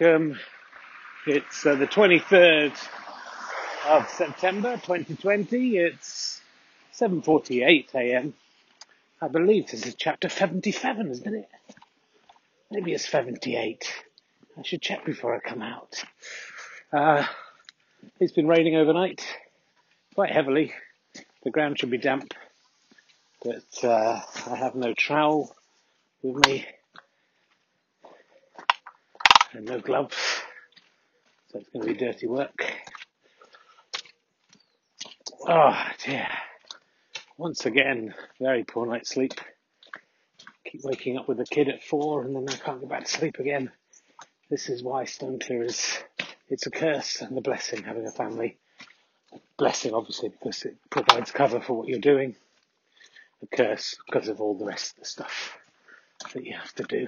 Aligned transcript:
Welcome. 0.00 0.40
It's 1.24 1.64
uh, 1.64 1.76
the 1.76 1.86
23rd 1.86 2.72
of 3.86 4.08
September 4.08 4.72
2020. 4.76 5.76
It's 5.76 6.40
7:48 6.98 7.94
a.m. 7.94 8.34
I 9.20 9.28
believe 9.28 9.70
this 9.70 9.86
is 9.86 9.94
chapter 9.94 10.28
77, 10.28 11.10
isn't 11.10 11.34
it? 11.34 11.48
Maybe 12.72 12.92
it's 12.92 13.08
78. 13.08 13.92
I 14.58 14.62
should 14.62 14.82
check 14.82 15.04
before 15.04 15.36
I 15.36 15.38
come 15.38 15.62
out. 15.62 16.02
Uh, 16.92 17.24
it's 18.18 18.32
been 18.32 18.48
raining 18.48 18.74
overnight, 18.74 19.24
quite 20.14 20.30
heavily. 20.32 20.72
The 21.44 21.50
ground 21.50 21.78
should 21.78 21.90
be 21.90 21.98
damp, 21.98 22.34
but 23.44 23.84
uh, 23.84 24.20
I 24.50 24.56
have 24.56 24.74
no 24.74 24.92
trowel 24.92 25.54
with 26.22 26.44
me 26.46 26.66
and 29.54 29.66
no 29.66 29.78
gloves, 29.78 30.16
so 31.50 31.58
it's 31.58 31.68
going 31.70 31.86
to 31.86 31.92
be 31.92 31.98
dirty 31.98 32.26
work. 32.26 32.72
Oh 35.46 35.76
dear. 36.04 36.28
Once 37.36 37.66
again, 37.66 38.14
very 38.40 38.64
poor 38.64 38.86
night's 38.86 39.10
sleep. 39.10 39.34
Keep 40.64 40.82
waking 40.84 41.18
up 41.18 41.28
with 41.28 41.38
the 41.38 41.44
kid 41.44 41.68
at 41.68 41.82
four 41.82 42.22
and 42.22 42.34
then 42.34 42.46
I 42.48 42.56
can't 42.56 42.80
go 42.80 42.86
back 42.86 43.04
to 43.04 43.10
sleep 43.10 43.38
again. 43.38 43.70
This 44.50 44.68
is 44.68 44.82
why 44.82 45.04
Stone 45.04 45.40
Clear 45.40 45.64
is, 45.64 45.98
it's 46.48 46.66
a 46.66 46.70
curse 46.70 47.20
and 47.20 47.36
a 47.36 47.40
blessing 47.40 47.82
having 47.82 48.06
a 48.06 48.10
family. 48.10 48.56
A 49.32 49.38
blessing 49.56 49.94
obviously 49.94 50.30
because 50.30 50.64
it 50.64 50.76
provides 50.90 51.30
cover 51.30 51.60
for 51.60 51.74
what 51.74 51.88
you're 51.88 51.98
doing. 51.98 52.36
A 53.42 53.56
curse 53.56 53.96
because 54.06 54.28
of 54.28 54.40
all 54.40 54.56
the 54.56 54.66
rest 54.66 54.92
of 54.92 55.00
the 55.00 55.08
stuff 55.08 55.58
that 56.32 56.44
you 56.44 56.54
have 56.56 56.72
to 56.74 56.84
do. 56.84 57.06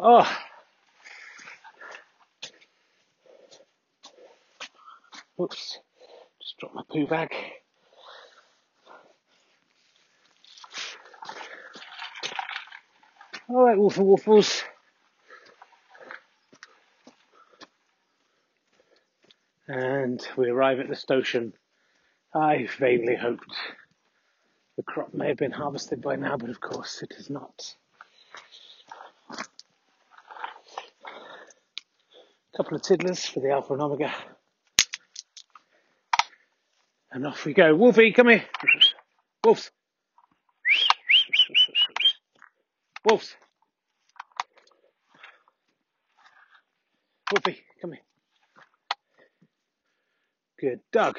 Oh. 0.00 0.38
Oops. 5.40 5.78
Just 6.40 6.58
dropped 6.58 6.74
my 6.76 6.82
poo 6.88 7.06
bag. 7.06 7.34
Alright, 13.50 13.78
Wolf 13.78 13.96
and 13.96 14.06
Wolfles. 14.06 14.62
And 19.66 20.26
we 20.36 20.48
arrive 20.48 20.78
at 20.78 20.88
the 20.88 20.94
station. 20.94 21.54
I 22.32 22.68
vaguely 22.78 23.16
hoped 23.16 23.52
the 24.76 24.84
crop 24.84 25.12
may 25.12 25.28
have 25.28 25.38
been 25.38 25.50
harvested 25.50 26.00
by 26.00 26.14
now, 26.14 26.36
but 26.36 26.50
of 26.50 26.60
course 26.60 27.02
it 27.02 27.14
is 27.18 27.28
not. 27.28 27.74
Couple 32.58 32.76
of 32.76 32.82
tiddlers 32.82 33.24
for 33.24 33.38
the 33.38 33.52
Alpha 33.52 33.72
and 33.72 33.82
Omega. 33.82 34.12
And 37.12 37.24
off 37.24 37.44
we 37.44 37.54
go. 37.54 37.72
Wolfie, 37.76 38.12
come 38.12 38.30
here. 38.30 38.44
Wolves. 39.44 39.70
Wolves. 43.08 43.36
Wolfie, 47.30 47.60
come 47.80 47.92
here. 47.92 48.02
Good 50.60 50.80
dog. 50.90 51.16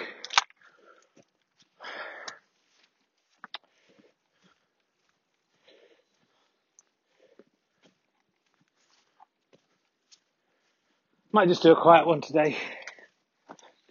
Might 11.31 11.47
just 11.47 11.61
do 11.61 11.71
a 11.71 11.79
quiet 11.79 12.07
one 12.07 12.21
today. 12.21 12.57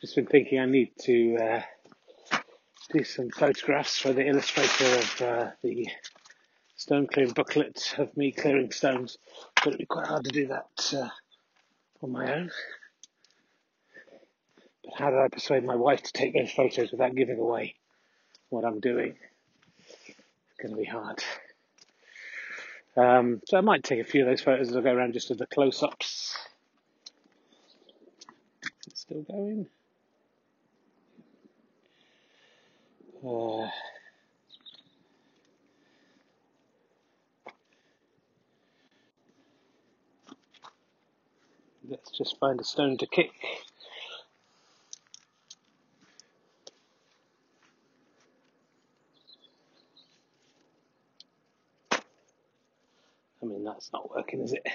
Just 0.00 0.16
been 0.16 0.26
thinking 0.26 0.58
I 0.58 0.66
need 0.66 0.90
to 1.02 1.36
uh, 1.36 1.62
do 2.92 3.04
some 3.04 3.30
photographs 3.30 3.96
for 3.96 4.12
the 4.12 4.26
illustrator 4.26 4.98
of 4.98 5.22
uh, 5.22 5.50
the 5.62 5.86
stone 6.74 7.06
clearing 7.06 7.32
booklet 7.32 7.94
of 7.96 8.16
me 8.16 8.32
clearing 8.32 8.72
stones. 8.72 9.18
But 9.54 9.68
it'd 9.68 9.78
be 9.78 9.86
quite 9.86 10.08
hard 10.08 10.24
to 10.24 10.32
do 10.32 10.48
that 10.48 10.92
uh, 10.92 11.10
on 12.02 12.10
my 12.10 12.34
own. 12.34 12.50
But 14.82 14.94
how 14.94 15.10
did 15.10 15.20
I 15.20 15.28
persuade 15.28 15.62
my 15.62 15.76
wife 15.76 16.02
to 16.02 16.12
take 16.12 16.34
those 16.34 16.50
photos 16.50 16.90
without 16.90 17.14
giving 17.14 17.38
away 17.38 17.76
what 18.48 18.64
I'm 18.64 18.80
doing? 18.80 19.14
It's 20.08 20.60
going 20.60 20.72
to 20.72 20.76
be 20.76 20.86
hard. 20.86 21.22
Um, 22.96 23.42
so 23.46 23.56
I 23.58 23.60
might 23.60 23.84
take 23.84 24.00
a 24.00 24.04
few 24.04 24.22
of 24.22 24.26
those 24.26 24.40
photos 24.40 24.70
as 24.70 24.76
I 24.76 24.80
go 24.80 24.92
around 24.92 25.12
just 25.12 25.30
of 25.30 25.38
the 25.38 25.46
close-ups. 25.46 26.36
Still 29.08 29.22
going? 29.22 29.66
Uh, 33.24 33.70
let's 41.88 42.10
just 42.10 42.38
find 42.38 42.60
a 42.60 42.64
stone 42.64 42.98
to 42.98 43.06
kick. 43.06 43.30
I 51.92 53.46
mean, 53.46 53.64
that's 53.64 53.90
not 53.90 54.14
working, 54.14 54.42
is 54.42 54.52
it? 54.52 54.66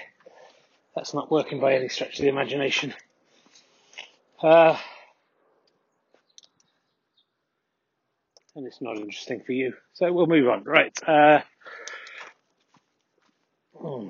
That's 0.96 1.14
not 1.14 1.30
working 1.30 1.60
by 1.60 1.76
any 1.76 1.88
stretch 1.88 2.18
of 2.18 2.22
the 2.22 2.28
imagination. 2.28 2.94
Uh, 4.44 4.76
and 8.54 8.66
it's 8.66 8.82
not 8.82 8.98
interesting 8.98 9.40
for 9.40 9.52
you. 9.52 9.72
So 9.94 10.12
we'll 10.12 10.26
move 10.26 10.46
on. 10.50 10.64
Right. 10.64 10.92
Uh, 11.06 11.40
hmm. 13.74 14.08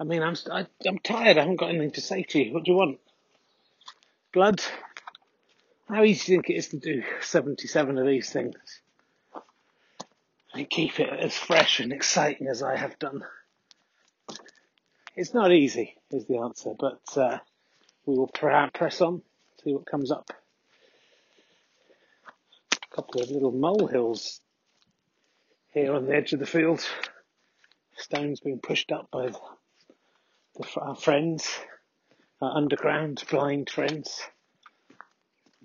I 0.00 0.04
mean, 0.04 0.22
I'm 0.22 0.36
I, 0.50 0.66
I'm 0.86 0.98
tired. 1.00 1.36
I 1.36 1.40
haven't 1.40 1.56
got 1.56 1.68
anything 1.68 1.90
to 1.90 2.00
say 2.00 2.22
to 2.22 2.42
you. 2.42 2.54
What 2.54 2.64
do 2.64 2.70
you 2.70 2.78
want? 2.78 2.98
Blood? 4.32 4.62
How 5.86 6.02
easy 6.02 6.24
do 6.24 6.32
you 6.32 6.38
think 6.38 6.48
it 6.48 6.54
is 6.54 6.68
to 6.68 6.78
do 6.78 7.02
77 7.20 7.98
of 7.98 8.06
these 8.06 8.30
things? 8.30 8.56
And 10.54 10.70
keep 10.70 10.98
it 10.98 11.10
as 11.10 11.36
fresh 11.36 11.80
and 11.80 11.92
exciting 11.92 12.46
as 12.46 12.62
I 12.62 12.76
have 12.76 12.98
done. 12.98 13.22
It's 15.14 15.34
not 15.34 15.52
easy, 15.52 15.94
is 16.10 16.24
the 16.24 16.38
answer, 16.38 16.70
but 16.78 17.02
uh, 17.18 17.38
we 18.06 18.16
will 18.16 18.28
pr- 18.28 18.50
press 18.72 19.00
on, 19.00 19.22
see 19.62 19.72
what 19.72 19.86
comes 19.86 20.10
up. 20.10 20.30
A 22.72 22.96
couple 22.96 23.22
of 23.22 23.30
little 23.30 23.52
molehills 23.52 24.40
here 25.72 25.94
on 25.94 26.06
the 26.06 26.14
edge 26.14 26.32
of 26.32 26.40
the 26.40 26.46
field. 26.46 26.86
Stones 27.96 28.40
being 28.40 28.60
pushed 28.60 28.92
up 28.92 29.08
by 29.10 29.28
the, 29.28 29.38
our 30.76 30.96
friends, 30.96 31.48
our 32.40 32.56
underground 32.56 33.22
blind 33.30 33.70
friends. 33.70 34.20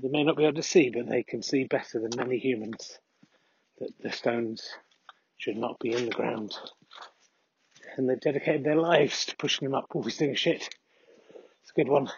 They 0.01 0.09
may 0.09 0.23
not 0.23 0.37
be 0.37 0.43
able 0.43 0.55
to 0.55 0.63
see, 0.63 0.89
but 0.89 1.09
they 1.09 1.23
can 1.23 1.43
see 1.43 1.65
better 1.65 1.99
than 1.99 2.11
many 2.15 2.37
humans 2.37 2.97
that 3.79 3.91
the 3.99 4.11
stones 4.11 4.67
should 5.37 5.57
not 5.57 5.79
be 5.79 5.93
in 5.93 6.05
the 6.05 6.11
ground. 6.11 6.53
And 7.97 8.07
they've 8.07 8.19
dedicated 8.19 8.63
their 8.63 8.77
lives 8.77 9.25
to 9.25 9.35
pushing 9.35 9.67
them 9.67 9.75
up. 9.75 9.87
Oh, 9.93 10.01
he's 10.03 10.17
doing 10.17 10.35
shit. 10.35 10.69
It's 11.61 11.71
a 11.71 11.81
good 11.81 11.89
one. 11.89 12.09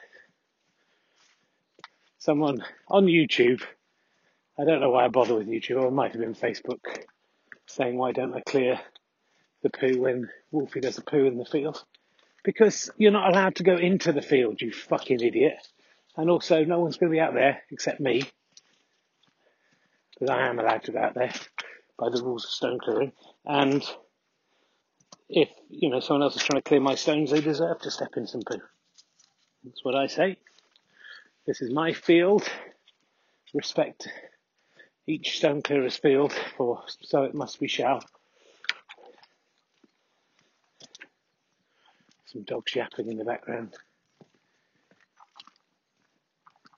Someone 2.22 2.64
on 2.88 3.06
YouTube. 3.06 3.64
I 4.58 4.64
don't 4.64 4.80
know 4.80 4.92
why 4.92 5.06
I 5.06 5.08
bother 5.08 5.34
with 5.34 5.48
YouTube, 5.48 5.82
or 5.82 5.88
it 5.88 5.92
might 5.92 6.12
have 6.12 6.22
been 6.22 6.36
Facebook, 6.36 6.80
saying 7.66 7.98
why 7.98 8.12
don't 8.12 8.36
I 8.36 8.42
clear 8.42 8.80
the 9.64 9.72
poo 9.72 10.00
when 10.00 10.30
Wolfie 10.52 10.82
does 10.82 11.00
a 11.00 11.02
poo 11.02 11.26
in 11.26 11.38
the 11.38 11.46
field? 11.46 11.84
Because 12.44 12.92
you're 12.96 13.12
not 13.12 13.30
allowed 13.30 13.56
to 13.56 13.64
go 13.64 13.76
into 13.76 14.14
the 14.14 14.22
field, 14.22 14.62
you 14.62 14.72
fucking 14.72 15.20
idiot. 15.20 15.68
And 16.16 16.30
also, 16.30 16.64
no 16.64 16.80
one's 16.80 16.98
going 16.98 17.12
to 17.12 17.16
be 17.16 17.20
out 17.20 17.34
there 17.34 17.64
except 17.72 18.00
me, 18.00 18.24
because 20.14 20.30
I 20.30 20.48
am 20.48 20.60
allowed 20.60 20.84
to 20.84 20.92
go 20.92 21.00
out 21.00 21.16
there 21.16 21.34
by 21.98 22.10
the 22.10 22.22
rules 22.22 22.46
of 22.46 22.52
stone 22.52 22.78
clearing. 22.80 23.14
And 23.46 23.84
if 25.28 25.50
you 25.70 25.90
know 25.90 26.02
someone 26.02 26.22
else 26.22 26.36
is 26.36 26.44
trying 26.44 26.62
to 26.62 26.70
clear 26.70 26.82
my 26.82 26.94
stones, 26.94 27.32
they 27.32 27.42
deserve 27.42 27.80
to 27.80 27.90
step 27.90 28.16
in 28.16 28.28
some 28.28 28.42
poo. 28.42 28.62
That's 29.64 29.84
what 29.84 29.96
I 29.96 30.06
say. 30.06 30.38
This 31.46 31.62
is 31.62 31.74
my 31.74 31.92
field. 31.94 32.48
Respect 33.54 34.08
each 35.08 35.38
stone 35.38 35.62
clearer's 35.62 35.98
field, 35.98 36.32
for 36.56 36.84
so 37.02 37.24
it 37.24 37.34
must 37.34 37.60
be 37.60 37.68
shall. 37.68 38.04
Some 42.26 42.44
dogs 42.44 42.76
yapping 42.76 43.10
in 43.10 43.18
the 43.18 43.26
background. 43.26 43.76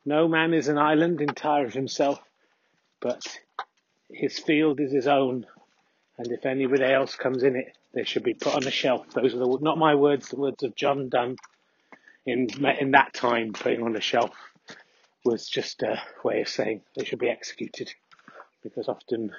No 0.06 0.28
man 0.28 0.54
is 0.54 0.70
an 0.70 0.78
island 0.78 1.22
entire 1.22 1.66
of 1.66 1.74
himself, 1.74 2.20
but 3.02 3.22
his 4.10 4.40
field 4.40 4.80
is 4.80 4.92
his 4.92 5.08
own, 5.08 5.46
and 6.18 6.32
if 6.32 6.46
anybody 6.46 6.86
else 6.86 7.16
comes 7.16 7.44
in 7.44 7.56
it, 7.58 7.78
they 7.94 8.06
should 8.06 8.24
be 8.24 8.34
put 8.34 8.56
on 8.56 8.66
a 8.66 8.72
shelf. 8.72 9.10
Those 9.12 9.36
are 9.36 9.40
the, 9.40 9.58
not 9.62 9.78
my 9.78 9.94
words, 9.96 10.30
the 10.30 10.38
words 10.38 10.64
of 10.64 10.76
John 10.76 11.10
Donne. 11.10 11.36
In 12.26 12.48
in 12.80 12.92
that 12.92 13.14
time, 13.14 13.52
putting 13.52 13.84
on 13.84 13.98
a 13.98 14.02
shelf 14.02 14.32
was 15.24 15.48
just 15.48 15.82
a 15.84 16.02
way 16.24 16.42
of 16.42 16.50
saying 16.50 16.82
they 16.96 17.06
should 17.06 17.20
be 17.20 17.30
executed, 17.30 17.94
because 18.62 18.88
often, 18.88 19.32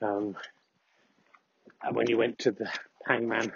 um, 0.00 0.36
when 1.92 2.08
you 2.08 2.16
went 2.16 2.38
to 2.40 2.52
the 2.52 2.70
hangman, 3.06 3.52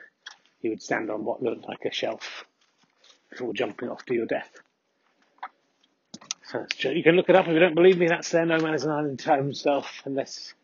he 0.60 0.68
would 0.68 0.82
stand 0.82 1.10
on 1.10 1.24
what 1.24 1.42
looked 1.42 1.68
like 1.68 1.84
a 1.84 1.92
shelf 1.92 2.44
before 3.30 3.52
jumping 3.52 3.88
off 3.88 4.04
to 4.06 4.14
your 4.14 4.26
death. 4.26 4.50
So 6.44 6.90
you 6.90 7.02
can 7.02 7.16
look 7.16 7.28
it 7.28 7.34
up 7.34 7.48
if 7.48 7.52
you 7.52 7.58
don't 7.58 7.74
believe 7.74 7.98
me. 7.98 8.06
That's 8.06 8.30
there. 8.30 8.46
No 8.46 8.60
man 8.60 8.74
is 8.74 8.84
an 8.84 8.92
island 8.92 9.18
to 9.20 9.36
himself, 9.36 10.02
unless 10.04 10.54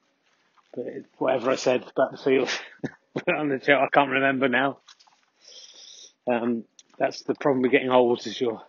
but 0.75 0.87
whatever 1.19 1.51
I 1.51 1.57
said 1.57 1.83
about 1.83 2.13
the 2.13 2.17
field 2.17 2.49
on 3.29 3.49
the 3.49 3.57
I 3.57 3.89
can't 3.93 4.11
remember 4.11 4.49
now. 4.49 4.79
Um, 6.27 6.65
that's 6.99 7.23
the 7.23 7.35
problem 7.35 7.63
with 7.63 7.73
getting 7.73 7.91
old, 7.91 8.27
is 8.27 8.41
you're 8.41 8.63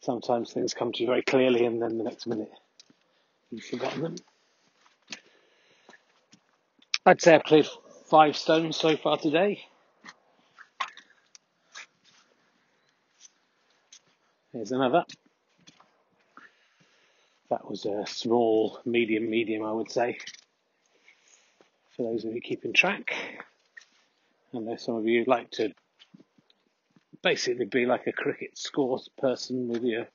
sometimes 0.00 0.52
things 0.52 0.74
come 0.74 0.92
to 0.92 1.00
you 1.00 1.06
very 1.06 1.22
clearly, 1.22 1.64
and 1.64 1.80
then 1.80 1.98
the 1.98 2.04
next 2.04 2.26
minute 2.26 2.50
you've 3.50 3.64
forgotten 3.64 4.02
them. 4.02 4.16
I'd 7.04 7.22
say 7.22 7.34
I've 7.34 7.44
cleared 7.44 7.68
five 8.10 8.36
stones 8.36 8.76
so 8.76 8.96
far 8.96 9.16
today. 9.16 9.64
Here's 14.52 14.72
another. 14.72 15.04
That 17.50 17.68
was 17.68 17.84
a 17.84 18.04
small, 18.06 18.80
medium, 18.84 19.30
medium, 19.30 19.64
I 19.64 19.70
would 19.70 19.90
say. 19.90 20.18
For 21.96 22.10
those 22.10 22.24
of 22.24 22.34
you 22.34 22.40
keeping 22.40 22.72
track. 22.72 23.14
And 24.52 24.66
there's 24.66 24.82
some 24.82 24.96
of 24.96 25.06
you 25.06 25.24
like 25.26 25.50
to 25.52 25.72
basically 27.22 27.66
be 27.66 27.86
like 27.86 28.06
a 28.06 28.12
cricket 28.12 28.56
scores 28.56 29.08
person 29.18 29.68
with 29.68 29.82
your 29.82 30.06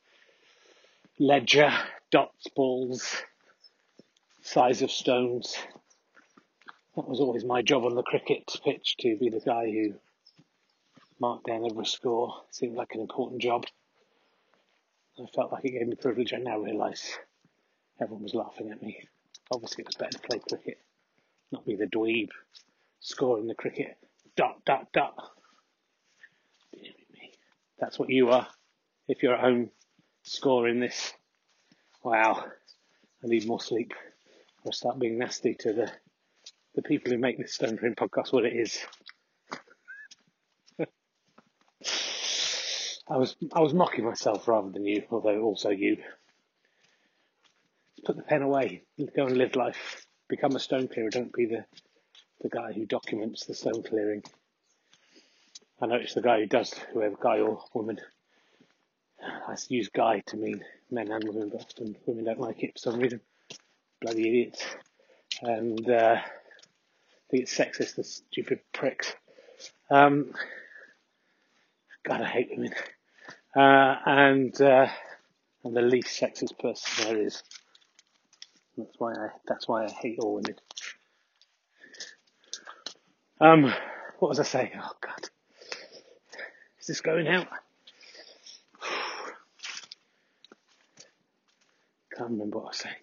ledger, 1.19 1.71
dots, 2.11 2.47
balls, 2.55 3.15
size 4.41 4.81
of 4.81 4.91
stones. 4.91 5.55
That 6.95 7.07
was 7.07 7.19
always 7.19 7.45
my 7.45 7.61
job 7.61 7.85
on 7.85 7.95
the 7.95 8.03
cricket 8.03 8.51
pitch 8.63 8.95
to 8.99 9.17
be 9.17 9.29
the 9.29 9.39
guy 9.39 9.65
who 9.71 9.93
marked 11.19 11.47
down 11.47 11.65
every 11.69 11.85
score. 11.85 12.33
Seemed 12.51 12.75
like 12.75 12.93
an 12.93 13.01
important 13.01 13.41
job. 13.41 13.65
I 15.19 15.25
felt 15.35 15.51
like 15.51 15.65
it 15.65 15.71
gave 15.71 15.87
me 15.87 15.95
privilege. 15.95 16.33
I 16.33 16.37
now 16.37 16.59
realise 16.59 17.17
everyone 18.01 18.23
was 18.23 18.33
laughing 18.33 18.71
at 18.71 18.81
me. 18.81 18.97
Obviously, 19.51 19.83
it 19.83 19.87
was 19.87 19.95
better 19.95 20.17
to 20.17 20.27
play 20.27 20.39
cricket, 20.39 20.79
not 21.51 21.65
be 21.65 21.75
the 21.75 21.85
dweeb 21.85 22.29
scoring 23.01 23.47
the 23.47 23.55
cricket. 23.55 23.97
Dot, 24.37 24.63
dot, 24.65 24.87
dot. 24.93 25.13
That's 27.81 27.97
what 27.97 28.09
you 28.11 28.29
are 28.29 28.47
if 29.07 29.23
you're 29.23 29.33
at 29.33 29.41
home 29.41 29.71
scoring 30.21 30.79
this. 30.79 31.13
Wow, 32.03 32.45
I 33.23 33.27
need 33.27 33.47
more 33.47 33.59
sleep. 33.59 33.93
I'll 34.63 34.71
start 34.71 34.99
being 34.99 35.17
nasty 35.17 35.55
to 35.61 35.73
the 35.73 35.91
the 36.75 36.83
people 36.83 37.11
who 37.11 37.17
make 37.17 37.37
this 37.37 37.55
Stone 37.55 37.77
Clearing 37.77 37.95
podcast 37.95 38.31
what 38.31 38.45
it 38.45 38.53
is. 38.53 38.79
I 43.09 43.17
was 43.17 43.35
I 43.51 43.59
was 43.61 43.73
mocking 43.73 44.05
myself 44.05 44.47
rather 44.47 44.69
than 44.69 44.85
you, 44.85 45.03
although 45.09 45.41
also 45.41 45.69
you. 45.69 45.97
Put 48.05 48.15
the 48.15 48.23
pen 48.23 48.43
away. 48.43 48.83
Go 49.15 49.25
and 49.25 49.37
live 49.37 49.55
life. 49.55 50.05
Become 50.29 50.55
a 50.55 50.59
stone 50.59 50.87
clearer. 50.87 51.09
Don't 51.09 51.33
be 51.33 51.47
the 51.47 51.65
the 52.41 52.49
guy 52.49 52.73
who 52.73 52.85
documents 52.85 53.45
the 53.45 53.55
stone 53.55 53.81
clearing. 53.83 54.23
I 55.81 55.87
know 55.87 55.95
it's 55.95 56.13
the 56.13 56.21
guy 56.21 56.39
who 56.39 56.45
does, 56.45 56.73
whoever 56.93 57.15
guy 57.19 57.39
or 57.39 57.63
woman. 57.73 57.99
I 59.23 59.55
use 59.69 59.89
guy 59.89 60.21
to 60.27 60.37
mean 60.37 60.63
men 60.91 61.11
and 61.11 61.23
women, 61.23 61.49
but 61.49 61.61
often 61.61 61.95
women 62.05 62.25
don't 62.25 62.39
like 62.39 62.63
it 62.63 62.73
for 62.73 62.91
some 62.91 62.99
reason. 62.99 63.21
Bloody 63.99 64.27
idiots. 64.27 64.63
And 65.41 65.89
uh, 65.89 66.17
I 66.19 66.23
think 67.31 67.43
it's 67.43 67.57
sexist, 67.57 67.95
the 67.95 68.03
stupid 68.03 68.59
pricks. 68.73 69.13
Um, 69.89 70.33
God, 72.03 72.21
I 72.21 72.25
hate 72.25 72.49
women. 72.51 72.73
Uh, 73.55 73.95
and 74.05 74.61
uh, 74.61 74.87
I'm 75.65 75.73
the 75.73 75.81
least 75.81 76.19
sexist 76.19 76.59
person 76.59 77.05
there 77.05 77.25
is. 77.25 77.41
That's 78.77 78.99
why 78.99 79.13
I 79.13 79.27
that's 79.47 79.67
why 79.67 79.85
I 79.85 79.89
hate 79.89 80.19
all 80.19 80.35
women. 80.35 80.55
Um, 83.39 83.73
what 84.19 84.29
was 84.29 84.39
I 84.39 84.43
saying? 84.43 84.71
Oh 84.75 84.91
God, 85.01 85.29
is 86.81 86.87
this 86.87 87.01
going 87.01 87.27
out? 87.27 87.47
Can't 92.17 92.31
remember 92.31 92.57
what 92.57 92.65
I 92.65 92.67
was 92.67 92.77
saying. 92.77 92.95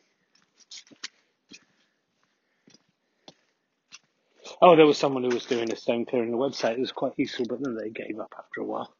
Oh, 4.61 4.75
there 4.77 4.87
was 4.87 4.99
someone 4.99 5.23
who 5.23 5.29
was 5.29 5.47
doing 5.47 5.73
a 5.73 5.77
stone 5.77 6.05
clearing 6.05 6.33
the 6.33 6.37
website. 6.37 6.73
It 6.73 6.81
was 6.81 6.93
quite 6.93 7.13
useful, 7.17 7.47
but 7.49 7.63
then 7.63 7.77
they 7.77 7.91
gave 7.91 8.19
up 8.19 8.35
after 8.37 8.61
a 8.61 8.65
while 8.65 8.93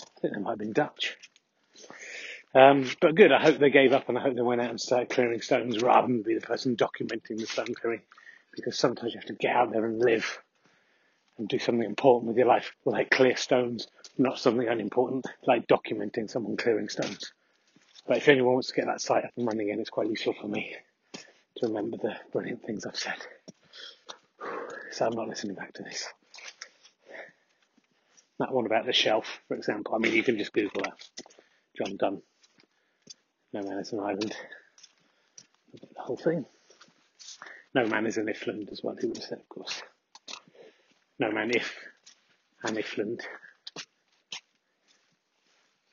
I 0.00 0.20
think 0.20 0.34
they 0.34 0.40
might 0.40 0.50
have 0.50 0.58
been 0.58 0.72
Dutch. 0.72 1.16
Um, 2.54 2.88
but 3.00 3.16
good, 3.16 3.32
I 3.32 3.42
hope 3.42 3.58
they 3.58 3.70
gave 3.70 3.92
up 3.92 4.08
and 4.08 4.16
I 4.16 4.20
hope 4.20 4.36
they 4.36 4.42
went 4.42 4.60
out 4.60 4.70
and 4.70 4.80
started 4.80 5.08
clearing 5.08 5.40
stones 5.40 5.82
rather 5.82 6.06
than 6.06 6.22
be 6.22 6.34
the 6.34 6.40
person 6.40 6.76
documenting 6.76 7.38
the 7.38 7.46
stone 7.46 7.74
clearing. 7.74 8.02
Because 8.54 8.78
sometimes 8.78 9.14
you 9.14 9.18
have 9.18 9.28
to 9.28 9.34
get 9.34 9.56
out 9.56 9.72
there 9.72 9.84
and 9.84 9.98
live 9.98 10.38
and 11.42 11.48
do 11.48 11.58
something 11.58 11.84
important 11.84 12.28
with 12.28 12.36
your 12.36 12.46
life, 12.46 12.72
like 12.84 13.10
clear 13.10 13.36
stones, 13.36 13.88
not 14.16 14.38
something 14.38 14.68
unimportant, 14.68 15.26
like 15.44 15.66
documenting 15.66 16.30
someone 16.30 16.56
clearing 16.56 16.88
stones. 16.88 17.32
But 18.06 18.18
if 18.18 18.28
anyone 18.28 18.54
wants 18.54 18.68
to 18.68 18.74
get 18.74 18.86
that 18.86 19.00
site 19.00 19.24
up 19.24 19.32
and 19.36 19.44
running 19.44 19.68
again, 19.68 19.80
it's 19.80 19.90
quite 19.90 20.08
useful 20.08 20.34
for 20.40 20.46
me 20.46 20.76
to 21.56 21.66
remember 21.66 21.96
the 21.96 22.14
brilliant 22.32 22.62
things 22.64 22.86
I've 22.86 22.96
said. 22.96 23.18
So 24.92 25.06
I'm 25.06 25.16
not 25.16 25.26
listening 25.26 25.54
back 25.54 25.72
to 25.74 25.82
this. 25.82 26.06
That 28.38 28.52
one 28.52 28.66
about 28.66 28.84
the 28.84 28.92
shelf, 28.92 29.40
for 29.48 29.56
example. 29.56 29.94
I 29.94 29.98
mean, 29.98 30.12
you 30.12 30.22
can 30.22 30.36
just 30.36 30.52
Google 30.52 30.82
that. 30.82 30.98
John 31.78 31.96
Donne. 31.96 32.22
No 33.54 33.62
man 33.62 33.78
is 33.78 33.92
an 33.92 34.00
island. 34.00 34.36
The 35.72 35.88
whole 35.96 36.18
thing. 36.18 36.44
No 37.74 37.86
man 37.86 38.04
is 38.04 38.18
an 38.18 38.26
ifland 38.26 38.70
as 38.70 38.82
well, 38.82 38.96
he 39.00 39.06
would 39.06 39.16
have 39.16 39.24
said, 39.24 39.38
of 39.38 39.48
course. 39.48 39.82
No 41.18 41.30
man 41.30 41.50
if 41.54 41.74
an 42.64 42.76
ifland. 42.76 43.20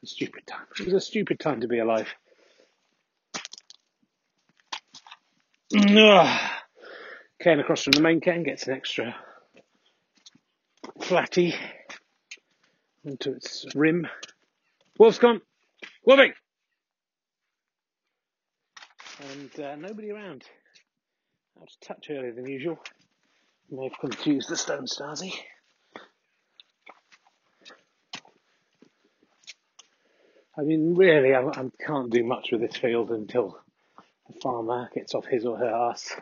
a 0.03 0.07
stupid 0.07 0.47
time. 0.47 0.65
It 0.79 0.85
was 0.85 0.93
a 0.93 1.01
stupid 1.01 1.39
time 1.39 1.61
to 1.61 1.67
be 1.67 1.79
alive. 1.79 2.07
Ken 5.71 7.59
across 7.59 7.83
from 7.83 7.91
the 7.91 8.01
main 8.01 8.21
can 8.21 8.43
gets 8.43 8.67
an 8.67 8.73
extra 8.73 9.15
flatty 11.01 11.53
into 13.05 13.33
its 13.33 13.65
rim. 13.75 14.07
Wolf's 14.97 15.19
gone. 15.19 15.41
Wolfie! 16.05 16.33
And 19.31 19.59
uh, 19.59 19.75
nobody 19.75 20.11
around. 20.11 20.43
Out 21.57 21.69
of 21.69 21.79
touch 21.81 22.07
earlier 22.09 22.33
than 22.33 22.47
usual. 22.47 22.79
May 23.71 23.83
have 23.83 23.99
confused 23.99 24.49
the 24.49 24.57
stone 24.57 24.85
Stasi. 24.87 25.33
I 30.57 30.61
mean, 30.61 30.95
really, 30.95 31.35
I, 31.35 31.41
I 31.41 31.69
can't 31.85 32.09
do 32.09 32.23
much 32.23 32.51
with 32.51 32.61
this 32.61 32.75
field 32.75 33.11
until 33.11 33.59
the 34.27 34.39
farmer 34.41 34.89
gets 34.93 35.13
off 35.13 35.25
his 35.25 35.45
or 35.45 35.57
her 35.57 35.69
ass 35.69 36.15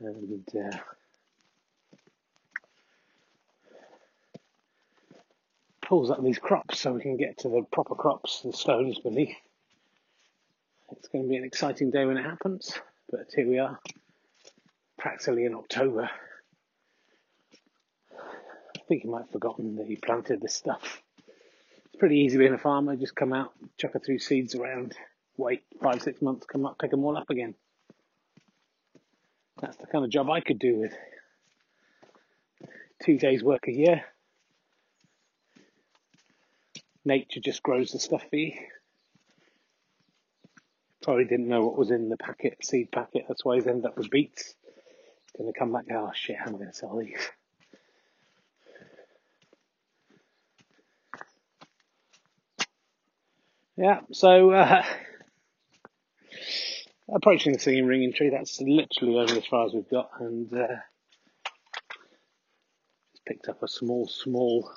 and 0.00 0.48
uh, 0.56 0.76
pulls 5.82 6.10
up 6.10 6.22
these 6.22 6.38
crops 6.38 6.80
so 6.80 6.92
we 6.92 7.02
can 7.02 7.16
get 7.16 7.38
to 7.38 7.48
the 7.48 7.62
proper 7.70 7.94
crops, 7.94 8.40
the 8.40 8.52
stones 8.52 8.98
beneath. 9.00 9.36
It's 10.92 11.08
going 11.08 11.24
to 11.24 11.28
be 11.28 11.36
an 11.36 11.44
exciting 11.44 11.90
day 11.90 12.06
when 12.06 12.16
it 12.16 12.24
happens, 12.24 12.72
but 13.10 13.26
here 13.36 13.46
we 13.46 13.58
are, 13.58 13.78
practically 14.96 15.44
in 15.44 15.54
October. 15.54 16.08
I 18.76 18.80
think 18.88 19.02
he 19.02 19.08
might 19.08 19.22
have 19.22 19.30
forgotten 19.30 19.76
that 19.76 19.86
he 19.86 19.96
planted 19.96 20.40
this 20.40 20.54
stuff. 20.54 21.02
It's 21.86 21.96
pretty 21.98 22.20
easy 22.20 22.38
being 22.38 22.54
a 22.54 22.58
farmer, 22.58 22.96
just 22.96 23.16
come 23.16 23.32
out, 23.32 23.52
chuck 23.76 23.94
a 23.94 24.00
few 24.00 24.18
seeds 24.18 24.54
around, 24.54 24.94
wait 25.36 25.62
five, 25.82 26.02
six 26.02 26.20
months, 26.22 26.46
come 26.46 26.66
up, 26.66 26.78
pick 26.78 26.90
them 26.90 27.04
all 27.04 27.16
up 27.16 27.30
again. 27.30 27.54
That's 29.60 29.76
the 29.76 29.86
kind 29.86 30.04
of 30.04 30.10
job 30.10 30.30
I 30.30 30.40
could 30.40 30.58
do 30.58 30.76
with 30.76 30.94
two 33.04 33.18
days 33.18 33.42
work 33.42 33.66
a 33.68 33.72
year. 33.72 34.04
Nature 37.04 37.40
just 37.40 37.62
grows 37.62 37.92
the 37.92 37.98
stuff 37.98 38.24
for 38.28 38.36
you. 38.36 38.52
Probably 41.02 41.24
didn't 41.24 41.48
know 41.48 41.64
what 41.64 41.78
was 41.78 41.90
in 41.90 42.08
the 42.08 42.16
packet, 42.16 42.64
seed 42.64 42.92
packet. 42.92 43.24
That's 43.28 43.44
why 43.44 43.54
he's 43.54 43.66
ended 43.66 43.86
up 43.86 43.96
with 43.96 44.10
beets. 44.10 44.54
Gonna 45.38 45.52
come 45.56 45.72
back. 45.72 45.84
Oh 45.92 46.10
shit! 46.14 46.36
I'm 46.44 46.56
I 46.56 46.58
gonna 46.58 46.72
sell 46.72 46.98
these. 46.98 47.30
Yeah. 53.78 54.00
So 54.10 54.50
uh, 54.50 54.82
approaching 57.14 57.52
the 57.52 57.60
singing 57.60 57.86
ringing 57.86 58.12
tree. 58.12 58.30
That's 58.30 58.60
literally 58.60 59.18
only 59.18 59.38
as 59.38 59.46
far 59.46 59.66
as 59.66 59.72
we've 59.72 59.88
got, 59.88 60.10
and 60.18 60.52
uh, 60.52 60.66
just 63.12 63.24
picked 63.24 63.48
up 63.48 63.62
a 63.62 63.68
small, 63.68 64.08
small, 64.08 64.68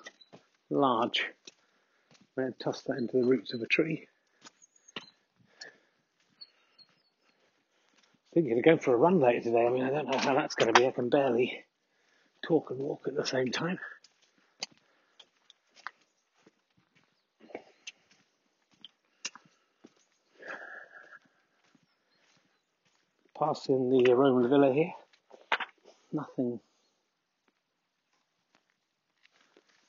large. 0.70 1.26
I'm 2.38 2.44
going 2.44 2.54
to 2.54 2.64
toss 2.64 2.84
that 2.84 2.98
into 3.00 3.18
the 3.18 3.26
roots 3.26 3.54
of 3.54 3.62
a 3.62 3.68
tree. 3.68 4.08
thinking 8.34 8.58
of 8.58 8.64
going 8.64 8.80
for 8.80 8.94
a 8.94 8.98
run 8.98 9.20
later 9.20 9.42
today. 9.42 9.66
I 9.66 9.70
mean, 9.70 9.84
I 9.84 9.90
don't 9.90 10.08
know 10.08 10.18
how 10.18 10.36
that's 10.36 10.56
going 10.56 10.74
to 10.74 10.80
be. 10.80 10.88
I 10.88 10.92
can 10.92 11.10
barely 11.10 11.66
talk 12.48 12.70
and 12.70 12.80
walk 12.80 13.04
at 13.08 13.16
the 13.16 13.26
same 13.26 13.52
time. 13.52 13.78
Passing 23.42 23.90
the 23.90 24.14
Roman 24.14 24.48
villa 24.48 24.72
here. 24.72 24.94
Nothing 26.14 26.60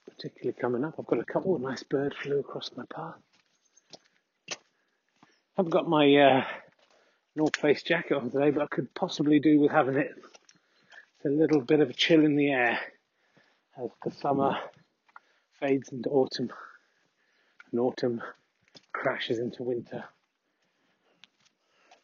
particularly 0.08 0.56
coming 0.58 0.84
up. 0.84 0.94
I've 0.98 1.06
got 1.06 1.18
a 1.18 1.24
couple. 1.24 1.56
Of 1.56 1.60
nice 1.60 1.82
birds 1.82 2.16
flew 2.16 2.38
across 2.38 2.70
my 2.74 2.84
path. 2.94 3.16
I've 5.58 5.68
got 5.68 5.86
my 5.86 6.16
uh, 6.16 6.44
North 7.36 7.56
Face 7.56 7.82
jacket 7.82 8.16
on 8.16 8.30
today, 8.30 8.50
but 8.50 8.62
I 8.62 8.66
could 8.68 8.94
possibly 8.94 9.38
do 9.38 9.60
with 9.60 9.70
having 9.70 9.96
it. 9.96 10.12
It's 10.16 11.26
a 11.26 11.28
little 11.28 11.60
bit 11.60 11.80
of 11.80 11.90
a 11.90 11.94
chill 11.94 12.24
in 12.24 12.36
the 12.36 12.52
air 12.52 12.78
as 13.76 13.90
the 14.02 14.12
summer 14.12 14.58
fades 15.60 15.90
into 15.90 16.08
autumn 16.08 16.50
and 17.70 17.80
autumn 17.80 18.22
crashes 18.94 19.38
into 19.38 19.62
winter. 19.62 20.04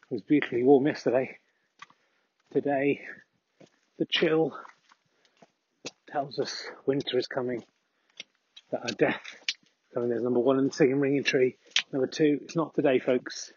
It 0.09 0.15
was 0.15 0.21
beautifully 0.23 0.63
warm 0.63 0.87
yesterday. 0.87 1.37
Today, 2.51 3.01
the 3.99 4.07
chill 4.07 4.57
tells 6.07 6.39
us 6.39 6.65
winter 6.87 7.19
is 7.19 7.27
coming, 7.27 7.63
that 8.71 8.81
our 8.81 8.95
death 8.95 9.21
coming. 9.93 10.09
There's 10.09 10.23
number 10.23 10.39
one 10.39 10.57
in 10.57 10.65
the 10.65 10.73
singing 10.73 10.99
ringing 10.99 11.23
tree. 11.23 11.57
Number 11.91 12.07
two, 12.07 12.39
it's 12.41 12.55
not 12.55 12.73
today, 12.73 12.97
folks. 12.97 13.53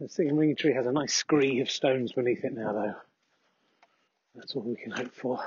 The 0.00 0.08
singing 0.08 0.38
ringing 0.38 0.56
tree 0.56 0.72
has 0.72 0.86
a 0.86 0.92
nice 0.92 1.12
scree 1.12 1.60
of 1.60 1.70
stones 1.70 2.12
beneath 2.12 2.42
it 2.42 2.54
now, 2.54 2.72
though. 2.72 2.94
That's 4.36 4.56
all 4.56 4.62
we 4.62 4.76
can 4.76 4.92
hope 4.92 5.14
for. 5.14 5.40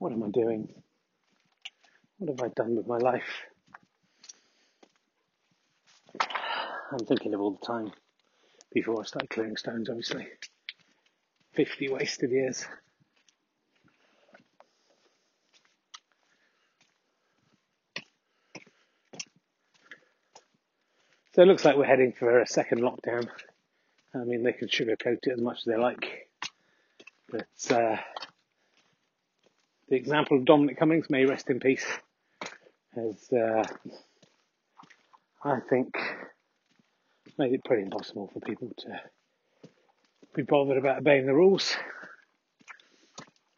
What 0.00 0.12
am 0.12 0.22
I 0.22 0.30
doing? 0.30 0.66
What 2.16 2.30
have 2.30 2.40
I 2.40 2.50
done 2.56 2.74
with 2.74 2.86
my 2.86 2.96
life? 2.96 3.44
I'm 6.90 7.04
thinking 7.06 7.34
of 7.34 7.42
all 7.42 7.50
the 7.50 7.66
time 7.66 7.92
before 8.72 8.98
I 8.98 9.04
started 9.04 9.28
clearing 9.28 9.58
stones, 9.58 9.90
obviously. 9.90 10.26
50 11.52 11.90
wasted 11.90 12.30
years. 12.30 12.64
So 21.34 21.42
it 21.42 21.46
looks 21.46 21.66
like 21.66 21.76
we're 21.76 21.84
heading 21.84 22.14
for 22.18 22.40
a 22.40 22.46
second 22.46 22.80
lockdown. 22.80 23.28
I 24.14 24.24
mean, 24.24 24.44
they 24.44 24.54
can 24.54 24.68
sugarcoat 24.68 25.26
it 25.26 25.34
as 25.34 25.42
much 25.42 25.58
as 25.58 25.64
they 25.64 25.76
like. 25.76 26.30
But 27.28 27.70
uh, 27.70 27.98
the 29.90 29.96
example 29.96 30.38
of 30.38 30.44
Dominic 30.44 30.78
Cummings, 30.78 31.10
may 31.10 31.26
rest 31.26 31.50
in 31.50 31.58
peace, 31.58 31.84
has, 32.94 33.28
uh, 33.32 33.64
I 35.44 35.58
think, 35.68 35.96
made 37.36 37.52
it 37.52 37.64
pretty 37.64 37.82
impossible 37.82 38.30
for 38.32 38.40
people 38.40 38.70
to 38.78 39.00
be 40.34 40.42
bothered 40.42 40.78
about 40.78 40.98
obeying 40.98 41.26
the 41.26 41.34
rules. 41.34 41.76